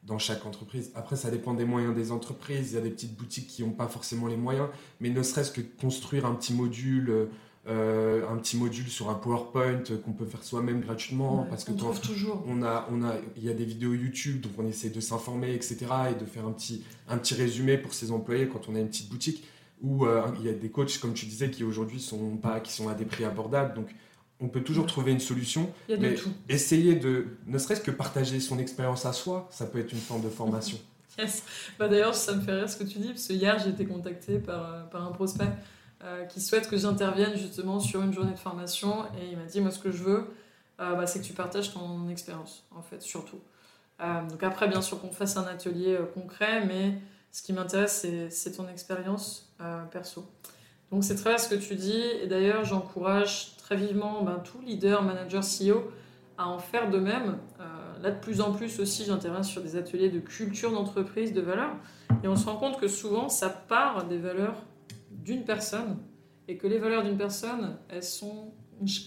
[0.03, 0.91] dans chaque entreprise.
[0.95, 2.71] Après, ça dépend des moyens des entreprises.
[2.71, 4.67] Il y a des petites boutiques qui n'ont pas forcément les moyens,
[4.99, 7.29] mais ne serait-ce que construire un petit module.
[7.67, 11.93] Euh, un petit module sur un PowerPoint qu'on peut faire soi-même gratuitement parce que on
[11.93, 12.41] toujours.
[12.47, 15.53] On a, on a, il y a des vidéos YouTube donc on essaie de s'informer
[15.53, 18.79] etc et de faire un petit, un petit résumé pour ses employés quand on a
[18.79, 19.43] une petite boutique
[19.83, 20.05] où
[20.39, 22.95] il y a des coachs comme tu disais qui aujourd'hui sont pas, qui sont à
[22.95, 23.89] des prix abordables donc
[24.39, 25.71] on peut toujours trouver une solution.
[25.89, 26.15] mais
[26.47, 30.21] essayer de, ne serait-ce que partager son expérience à soi, ça peut être une forme
[30.21, 30.77] de formation.
[31.17, 31.43] yes.
[31.77, 33.85] Bah, D'ailleurs, ça me fait rire ce que tu dis, parce que hier, j'ai été
[33.85, 35.49] contactée par, euh, par un prospect
[36.03, 39.05] euh, qui souhaite que j'intervienne justement sur une journée de formation.
[39.19, 40.27] Et il m'a dit, moi, ce que je veux,
[40.79, 43.39] euh, bah, c'est que tu partages ton expérience, en fait, surtout.
[43.99, 47.01] donc après, bien sûr qu'on fasse un atelier concret, mais
[47.33, 49.53] ce qui m'intéresse, c'est ton expérience
[49.91, 50.25] perso.
[50.91, 54.59] Donc c'est très bien ce que tu dis, et d'ailleurs j'encourage très vivement ben, tout
[54.61, 55.91] leader, manager, CEO
[56.37, 57.37] à en faire de même.
[57.59, 61.41] Euh, là de plus en plus aussi j'interviens sur des ateliers de culture d'entreprise, de
[61.41, 61.75] valeurs,
[62.23, 64.63] et on se rend compte que souvent ça part des valeurs
[65.11, 65.97] d'une personne,
[66.47, 68.51] et que les valeurs d'une personne, elles sont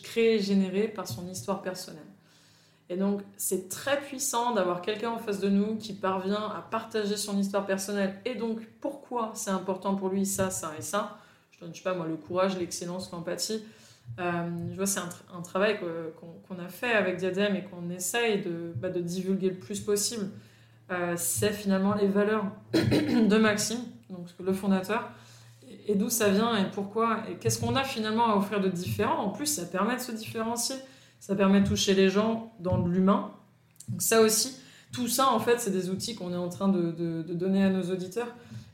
[0.05, 2.03] créées générées par son histoire personnelle.
[2.89, 7.17] Et donc, c'est très puissant d'avoir quelqu'un en face de nous qui parvient à partager
[7.17, 11.19] son histoire personnelle et donc pourquoi c'est important pour lui ça, ça et ça?
[11.71, 13.65] Je sais pas moi, le courage, l'excellence, l'empathie.
[14.19, 18.73] Euh, je vois, c'est un, travail qu'on a fait avec Diadem et qu'on essaye de,
[18.77, 20.29] bah, de, divulguer le plus possible.
[20.91, 25.11] Euh, c'est finalement les valeurs de Maxime, donc le fondateur,
[25.87, 29.25] et, d'où ça vient et pourquoi, et qu'est-ce qu'on a finalement à offrir de différent?
[29.25, 30.77] En plus, ça permet de se différencier,
[31.19, 33.31] ça permet de toucher les gens dans l'humain.
[33.89, 34.59] Donc ça aussi,
[34.93, 37.91] tout ça, en fait, c'est des outils qu'on est en train de donner à nos
[37.91, 38.29] auditeurs.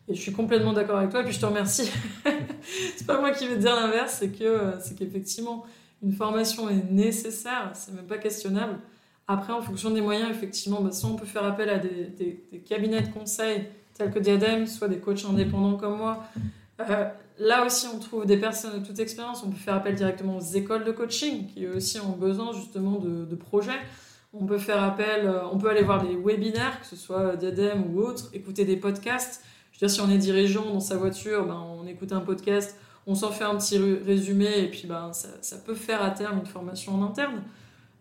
[0.08, 1.90] Et je suis complètement d'accord avec toi, et puis je te remercie.
[2.96, 5.66] c'est pas moi qui vais te dire l'inverse, c'est que c'est qu'effectivement,
[6.02, 8.78] une formation est nécessaire, c'est même pas questionnable.
[9.26, 13.02] Après, en fonction des moyens, effectivement, bah, soit on peut faire appel à des, cabinets
[13.02, 16.24] de conseil tels que Diadem, soit des coachs indépendants comme moi.
[16.80, 17.04] Euh,
[17.38, 19.42] là aussi, on trouve des personnes de toute expérience.
[19.44, 23.26] On peut faire appel directement aux écoles de coaching qui aussi ont besoin justement de,
[23.26, 23.80] de projets.
[24.32, 27.84] On peut faire appel, euh, on peut aller voir des webinaires, que ce soit Diadem
[27.92, 29.42] ou autre, écouter des podcasts.
[29.78, 32.76] Je veux dire, si on est dirigeant dans sa voiture, ben, on écoute un podcast,
[33.06, 36.40] on s'en fait un petit résumé et puis ben, ça, ça, peut faire à terme
[36.40, 37.44] une formation en interne.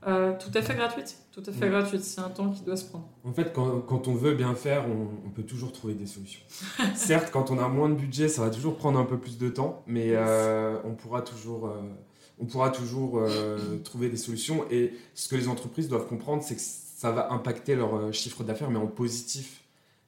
[0.08, 2.02] Euh, tout à fait gratuite, tout à fait gratuite.
[2.02, 3.08] C'est un temps qui doit se prendre.
[3.24, 6.42] En fait, quand, quand on veut bien faire, on, on, peut toujours trouver des solutions.
[6.96, 9.50] Certes, quand on a moins de budget, ça va toujours prendre un peu plus de
[9.50, 11.82] temps, mais euh, on pourra toujours, euh,
[12.40, 13.22] on pourra toujours
[13.84, 14.66] trouver des solutions.
[14.72, 18.72] Et ce que les entreprises doivent comprendre, c'est que ça va impacter leur chiffre d'affaires,
[18.72, 19.62] mais en positif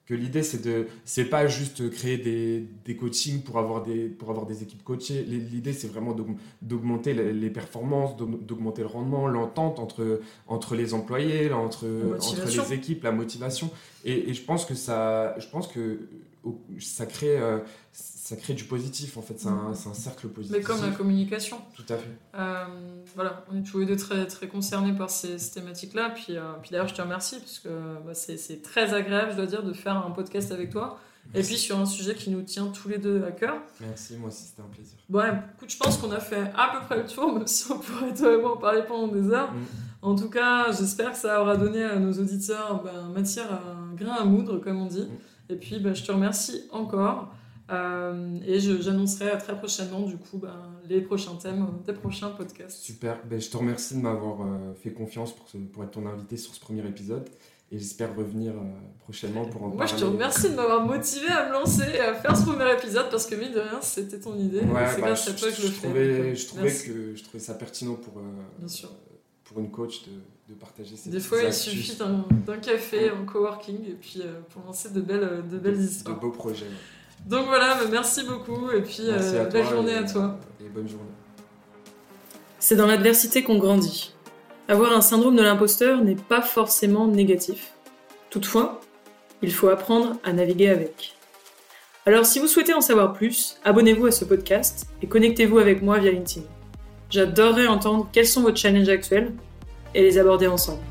[0.09, 4.31] que l'idée c'est de c'est pas juste créer des, des coachings pour avoir des pour
[4.31, 5.21] avoir des équipes coachées.
[5.21, 6.15] L'idée c'est vraiment
[6.63, 11.85] d'augmenter les performances d'augmenter le rendement l'entente entre entre les employés entre
[12.15, 13.69] entre les équipes la motivation.
[14.03, 15.99] Et, et, je pense que ça je pense que
[16.79, 17.59] ça crée euh,
[17.91, 20.55] ça crée du positif en fait, c'est un, un, cercle positif.
[20.55, 21.57] Mais comme la communication.
[21.75, 22.09] Tout à fait.
[22.35, 22.65] Euh,
[23.15, 26.11] voilà, on est tous les deux très, très concernés par ces, ces thématiques-là.
[26.11, 27.69] Puis, euh, puis d'ailleurs, je te remercie parce que
[28.05, 30.99] bah, c'est très agréable, je dois dire, de faire un podcast avec toi.
[31.33, 31.39] Merci.
[31.39, 33.55] Et puis sur un sujet qui nous tient tous les deux à cœur.
[33.81, 34.97] Merci, moi aussi c'était un plaisir.
[35.09, 35.23] Bon,
[35.55, 38.13] écoute, je pense qu'on a fait à peu près le tour, même si on pourrait
[38.13, 39.51] toi et moi en parler pendant des heures.
[39.51, 39.65] Mm.
[40.01, 43.93] En tout cas, j'espère que ça aura donné à nos auditeurs ben, matière à un
[43.95, 45.03] grain à moudre, comme on dit.
[45.03, 45.17] Mm.
[45.49, 47.33] Et puis, ben, je te remercie encore.
[47.71, 50.55] Euh, et j'annoncerai très prochainement, du coup, ben,
[50.87, 52.81] les prochains thèmes des prochains podcasts.
[52.81, 53.19] Super.
[53.25, 56.37] Ben, je te remercie de m'avoir euh, fait confiance pour, ce, pour être ton invité
[56.37, 57.29] sur ce premier épisode.
[57.71, 58.63] Et j'espère revenir euh,
[59.03, 59.91] prochainement pour en Moi, parler.
[59.91, 63.11] Moi, je te remercie de m'avoir motivé à me lancer, à faire ce premier épisode,
[63.11, 64.61] parce que mine de rien, c'était ton idée.
[64.61, 66.35] Ouais, c'est bah, grâce à toi que je, le trouvais, fais.
[66.35, 68.13] Je trouvais, que, je trouvais ça pertinent pour,
[68.57, 68.89] Bien sûr.
[69.49, 73.83] Pour une coach de, de partager ces Des fois, il suffit d'un café en coworking
[73.87, 76.15] et puis pour lancer de belles, de belles histoires.
[76.15, 76.65] De beaux projets.
[76.65, 76.71] Ouais.
[77.25, 80.37] Donc voilà, merci beaucoup et puis euh, belle journée et, à toi.
[80.61, 81.03] Et bonne journée.
[82.59, 84.13] C'est dans l'adversité qu'on grandit.
[84.67, 87.73] Avoir un syndrome de l'imposteur n'est pas forcément négatif.
[88.29, 88.79] Toutefois,
[89.41, 91.15] il faut apprendre à naviguer avec.
[92.05, 95.97] Alors si vous souhaitez en savoir plus, abonnez-vous à ce podcast et connectez-vous avec moi
[95.97, 96.45] via LinkedIn.
[97.09, 99.31] J'adorerais entendre quels sont vos challenges actuels
[99.95, 100.81] et les aborder ensemble.